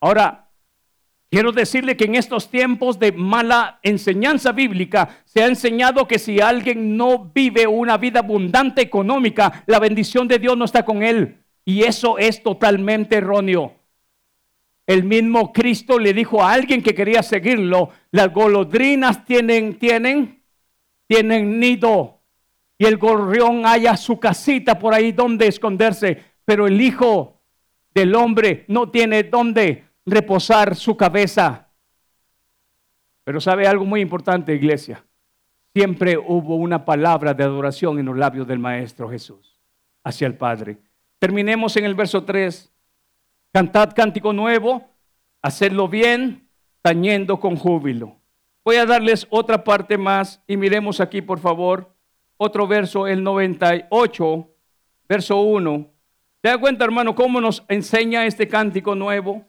Ahora, 0.00 0.38
Quiero 1.32 1.50
decirle 1.50 1.96
que 1.96 2.04
en 2.04 2.14
estos 2.14 2.50
tiempos 2.50 2.98
de 2.98 3.10
mala 3.10 3.78
enseñanza 3.82 4.52
bíblica 4.52 5.22
se 5.24 5.42
ha 5.42 5.46
enseñado 5.46 6.06
que 6.06 6.18
si 6.18 6.42
alguien 6.42 6.94
no 6.94 7.30
vive 7.34 7.66
una 7.66 7.96
vida 7.96 8.18
abundante 8.18 8.82
económica, 8.82 9.64
la 9.64 9.78
bendición 9.78 10.28
de 10.28 10.38
Dios 10.38 10.58
no 10.58 10.66
está 10.66 10.84
con 10.84 11.02
él. 11.02 11.38
Y 11.64 11.84
eso 11.84 12.18
es 12.18 12.42
totalmente 12.42 13.16
erróneo. 13.16 13.81
El 14.86 15.04
mismo 15.04 15.52
Cristo 15.52 15.98
le 15.98 16.12
dijo 16.12 16.42
a 16.42 16.52
alguien 16.52 16.82
que 16.82 16.94
quería 16.94 17.22
seguirlo, 17.22 17.90
las 18.10 18.32
golondrinas 18.32 19.24
tienen, 19.24 19.78
tienen, 19.78 20.42
tienen 21.06 21.60
nido 21.60 22.20
y 22.82 22.84
el 22.84 22.98
gorrión 22.98 23.64
haya 23.64 23.96
su 23.96 24.18
casita 24.18 24.78
por 24.78 24.92
ahí 24.92 25.12
donde 25.12 25.46
esconderse, 25.46 26.20
pero 26.44 26.66
el 26.66 26.80
Hijo 26.80 27.40
del 27.94 28.14
Hombre 28.16 28.64
no 28.66 28.90
tiene 28.90 29.22
donde 29.22 29.84
reposar 30.04 30.74
su 30.74 30.96
cabeza. 30.96 31.68
Pero 33.22 33.40
sabe 33.40 33.68
algo 33.68 33.84
muy 33.84 34.00
importante, 34.00 34.52
iglesia. 34.52 35.04
Siempre 35.72 36.18
hubo 36.18 36.56
una 36.56 36.84
palabra 36.84 37.32
de 37.34 37.44
adoración 37.44 38.00
en 38.00 38.06
los 38.06 38.16
labios 38.16 38.48
del 38.48 38.58
Maestro 38.58 39.08
Jesús 39.08 39.60
hacia 40.02 40.26
el 40.26 40.36
Padre. 40.36 40.78
Terminemos 41.20 41.76
en 41.76 41.84
el 41.84 41.94
verso 41.94 42.24
3. 42.24 42.71
Cantad 43.52 43.92
cántico 43.94 44.32
nuevo, 44.32 44.88
hacedlo 45.42 45.86
bien, 45.86 46.48
tañendo 46.80 47.38
con 47.38 47.56
júbilo. 47.56 48.16
Voy 48.64 48.76
a 48.76 48.86
darles 48.86 49.26
otra 49.28 49.62
parte 49.62 49.98
más 49.98 50.42
y 50.46 50.56
miremos 50.56 51.00
aquí, 51.00 51.20
por 51.20 51.38
favor, 51.38 51.94
otro 52.38 52.66
verso, 52.66 53.06
el 53.06 53.22
98, 53.22 54.48
verso 55.06 55.40
1. 55.42 55.86
¿Se 56.40 56.48
da 56.48 56.56
cuenta, 56.56 56.86
hermano, 56.86 57.14
cómo 57.14 57.42
nos 57.42 57.62
enseña 57.68 58.24
este 58.24 58.48
cántico 58.48 58.94
nuevo? 58.94 59.44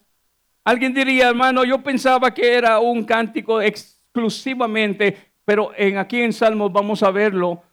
Alguien 0.66 0.93
diría, 0.93 1.30
hermano, 1.30 1.64
yo 1.64 1.82
pensaba 1.82 2.34
que 2.34 2.56
era 2.56 2.80
un 2.80 3.06
cántico 3.06 3.62
exclusivamente, 3.62 5.32
pero 5.45 5.72
en, 5.78 5.97
aquí 5.97 6.20
en 6.20 6.34
Salmos 6.34 6.74
vamos 6.74 7.04
a 7.04 7.10
verlo, 7.10 7.64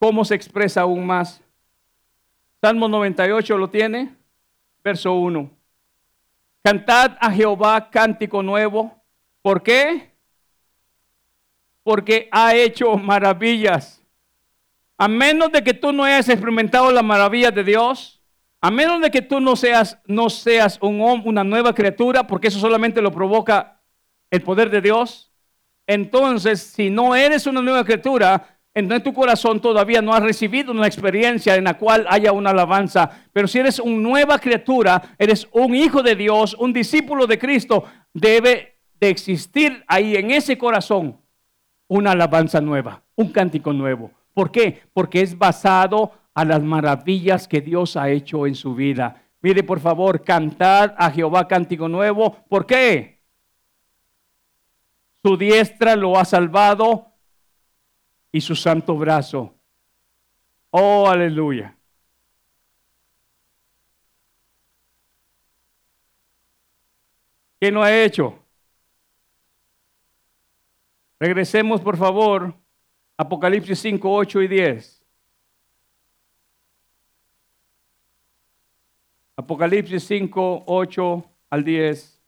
cómo 0.00 0.24
se 0.24 0.34
expresa 0.34 0.80
aún 0.80 1.06
más. 1.06 1.40
Salmo 2.60 2.88
98 2.88 3.56
lo 3.56 3.70
tiene, 3.70 4.16
verso 4.82 5.14
1. 5.14 5.59
Cantad 6.62 7.16
a 7.20 7.30
Jehová 7.30 7.90
cántico 7.90 8.42
nuevo. 8.42 9.02
¿Por 9.42 9.62
qué? 9.62 10.14
Porque 11.82 12.28
ha 12.30 12.54
hecho 12.54 12.96
maravillas. 12.96 14.02
A 14.98 15.08
menos 15.08 15.50
de 15.50 15.64
que 15.64 15.72
tú 15.72 15.92
no 15.92 16.04
hayas 16.04 16.28
experimentado 16.28 16.90
la 16.92 17.02
maravilla 17.02 17.50
de 17.50 17.64
Dios, 17.64 18.22
a 18.60 18.70
menos 18.70 19.00
de 19.00 19.10
que 19.10 19.22
tú 19.22 19.40
no 19.40 19.56
seas, 19.56 19.98
no 20.04 20.28
seas 20.28 20.78
un, 20.82 21.00
una 21.24 21.42
nueva 21.42 21.74
criatura, 21.74 22.26
porque 22.26 22.48
eso 22.48 22.58
solamente 22.58 23.00
lo 23.00 23.10
provoca 23.10 23.80
el 24.30 24.42
poder 24.42 24.68
de 24.68 24.82
Dios, 24.82 25.32
entonces 25.86 26.60
si 26.60 26.90
no 26.90 27.16
eres 27.16 27.46
una 27.46 27.62
nueva 27.62 27.84
criatura, 27.84 28.59
en 28.72 29.02
tu 29.02 29.12
corazón 29.12 29.60
todavía 29.60 30.00
no 30.00 30.14
has 30.14 30.22
recibido 30.22 30.70
una 30.70 30.86
experiencia 30.86 31.56
en 31.56 31.64
la 31.64 31.74
cual 31.74 32.06
haya 32.08 32.32
una 32.32 32.50
alabanza. 32.50 33.10
Pero 33.32 33.48
si 33.48 33.58
eres 33.58 33.80
una 33.80 33.96
nueva 33.96 34.38
criatura, 34.38 35.16
eres 35.18 35.48
un 35.52 35.74
hijo 35.74 36.02
de 36.02 36.14
Dios, 36.14 36.54
un 36.54 36.72
discípulo 36.72 37.26
de 37.26 37.38
Cristo, 37.38 37.84
debe 38.14 38.78
de 39.00 39.08
existir 39.08 39.82
ahí 39.88 40.14
en 40.14 40.30
ese 40.30 40.56
corazón 40.56 41.20
una 41.88 42.12
alabanza 42.12 42.60
nueva, 42.60 43.02
un 43.16 43.32
cántico 43.32 43.72
nuevo. 43.72 44.12
¿Por 44.32 44.52
qué? 44.52 44.82
Porque 44.92 45.22
es 45.22 45.36
basado 45.36 46.12
a 46.32 46.44
las 46.44 46.62
maravillas 46.62 47.48
que 47.48 47.60
Dios 47.60 47.96
ha 47.96 48.08
hecho 48.10 48.46
en 48.46 48.54
su 48.54 48.76
vida. 48.76 49.24
Mire, 49.42 49.64
por 49.64 49.80
favor, 49.80 50.22
cantad 50.22 50.94
a 50.96 51.10
Jehová 51.10 51.48
cántico 51.48 51.88
nuevo. 51.88 52.36
¿Por 52.48 52.66
qué? 52.66 53.20
Su 55.24 55.36
diestra 55.36 55.96
lo 55.96 56.18
ha 56.18 56.24
salvado 56.24 57.09
y 58.32 58.40
su 58.40 58.54
santo 58.54 58.96
brazo. 58.96 59.54
Oh, 60.70 61.08
aleluya. 61.08 61.76
¿Qué 67.60 67.70
no 67.70 67.82
ha 67.82 67.94
hecho? 67.94 68.38
Regresemos, 71.18 71.82
por 71.82 71.98
favor, 71.98 72.54
Apocalipsis 73.18 73.78
5, 73.80 74.10
8 74.10 74.40
y 74.40 74.48
10. 74.48 75.04
Apocalipsis 79.36 80.04
5, 80.04 80.64
8 80.66 81.30
al 81.50 81.64
10. 81.64 82.19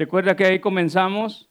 ¿Recuerda 0.00 0.34
que 0.34 0.46
ahí 0.46 0.58
comenzamos? 0.60 1.46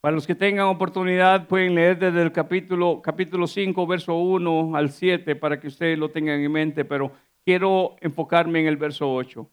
Para 0.00 0.16
los 0.16 0.26
que 0.26 0.34
tengan 0.34 0.66
oportunidad 0.66 1.46
pueden 1.46 1.76
leer 1.76 1.96
desde 1.96 2.22
el 2.22 2.32
capítulo, 2.32 3.00
capítulo 3.00 3.46
5, 3.46 3.86
verso 3.86 4.16
1 4.16 4.74
al 4.74 4.90
7 4.90 5.36
para 5.36 5.60
que 5.60 5.68
ustedes 5.68 5.96
lo 5.96 6.10
tengan 6.10 6.40
en 6.40 6.50
mente, 6.50 6.84
pero 6.84 7.12
quiero 7.44 7.94
enfocarme 8.00 8.58
en 8.62 8.66
el 8.66 8.76
verso 8.76 9.14
8. 9.14 9.48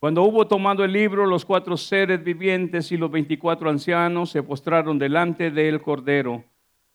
Cuando 0.00 0.22
hubo 0.22 0.46
tomado 0.46 0.84
el 0.84 0.92
libro, 0.92 1.26
los 1.26 1.44
cuatro 1.44 1.76
seres 1.76 2.22
vivientes 2.22 2.92
y 2.92 2.96
los 2.96 3.10
veinticuatro 3.10 3.68
ancianos 3.68 4.30
se 4.30 4.44
postraron 4.44 4.96
delante 4.96 5.50
del 5.50 5.82
Cordero. 5.82 6.44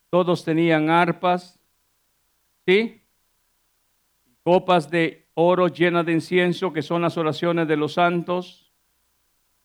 Todos 0.09 0.45
tenían 0.45 0.89
arpas, 0.89 1.59
¿sí? 2.65 3.01
Copas 4.43 4.89
de 4.89 5.27
oro 5.33 5.67
llenas 5.67 6.05
de 6.05 6.13
incienso, 6.13 6.71
que 6.71 6.81
son 6.81 7.01
las 7.01 7.17
oraciones 7.17 7.67
de 7.67 7.75
los 7.75 7.93
santos, 7.93 8.71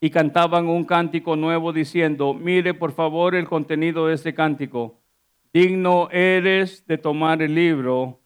y 0.00 0.10
cantaban 0.10 0.66
un 0.68 0.84
cántico 0.84 1.36
nuevo 1.36 1.72
diciendo, 1.72 2.34
mire 2.34 2.74
por 2.74 2.92
favor 2.92 3.34
el 3.36 3.48
contenido 3.48 4.06
de 4.06 4.14
este 4.14 4.34
cántico. 4.34 5.00
Digno 5.52 6.08
eres 6.10 6.86
de 6.86 6.98
tomar 6.98 7.40
el 7.42 7.54
libro 7.54 8.20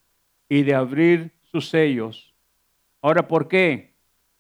y 0.48 0.62
de 0.62 0.74
abrir 0.74 1.32
sus 1.42 1.68
sellos. 1.68 2.34
Ahora, 3.00 3.28
¿por 3.28 3.48
qué? 3.48 3.91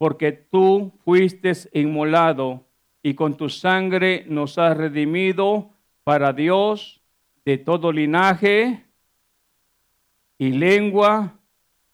porque 0.02 0.32
tú 0.32 0.90
fuiste 1.04 1.52
inmolado 1.74 2.66
y 3.04 3.14
con 3.14 3.36
tu 3.36 3.48
sangre 3.48 4.24
nos 4.26 4.58
has 4.58 4.76
redimido 4.76 5.70
para 6.02 6.32
Dios 6.32 7.00
de 7.44 7.56
todo 7.56 7.92
linaje 7.92 8.84
y 10.38 10.50
lengua 10.50 11.38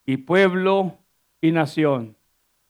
y 0.07 0.17
pueblo 0.17 0.97
y 1.39 1.51
nación. 1.51 2.17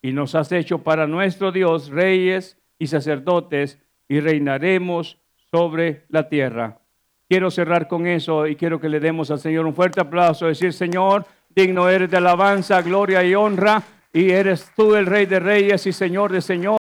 Y 0.02 0.12
nos 0.12 0.36
has 0.36 0.52
hecho 0.52 0.80
para 0.80 1.08
nuestro 1.08 1.54
Dios 1.54 1.88
reyes 1.88 2.58
y 2.78 2.88
sacerdotes 2.88 3.80
y 4.10 4.20
reinaremos 4.20 5.20
sobre 5.52 6.04
la 6.10 6.28
tierra. 6.28 6.82
Quiero 7.30 7.50
cerrar 7.50 7.88
con 7.88 8.08
eso 8.08 8.46
y 8.46 8.58
quiero 8.58 8.82
que 8.82 8.90
le 8.90 9.00
demos 9.00 9.32
al 9.32 9.40
Señor 9.40 9.66
un 9.66 9.74
fuerte 9.74 10.02
aplauso, 10.02 10.48
decir 10.48 10.74
Señor, 10.74 11.26
digno 11.48 11.88
eres 11.88 12.12
de 12.12 12.18
alabanza, 12.18 12.82
gloria 12.82 13.24
y 13.24 13.36
honra 13.36 13.82
y 14.14 14.32
eres 14.32 14.72
tú 14.76 14.96
el 14.96 15.06
Rey 15.06 15.26
de 15.26 15.40
Reyes 15.40 15.86
y 15.86 15.94
Señor 15.94 16.32
de 16.32 16.42
Señores. 16.42 16.79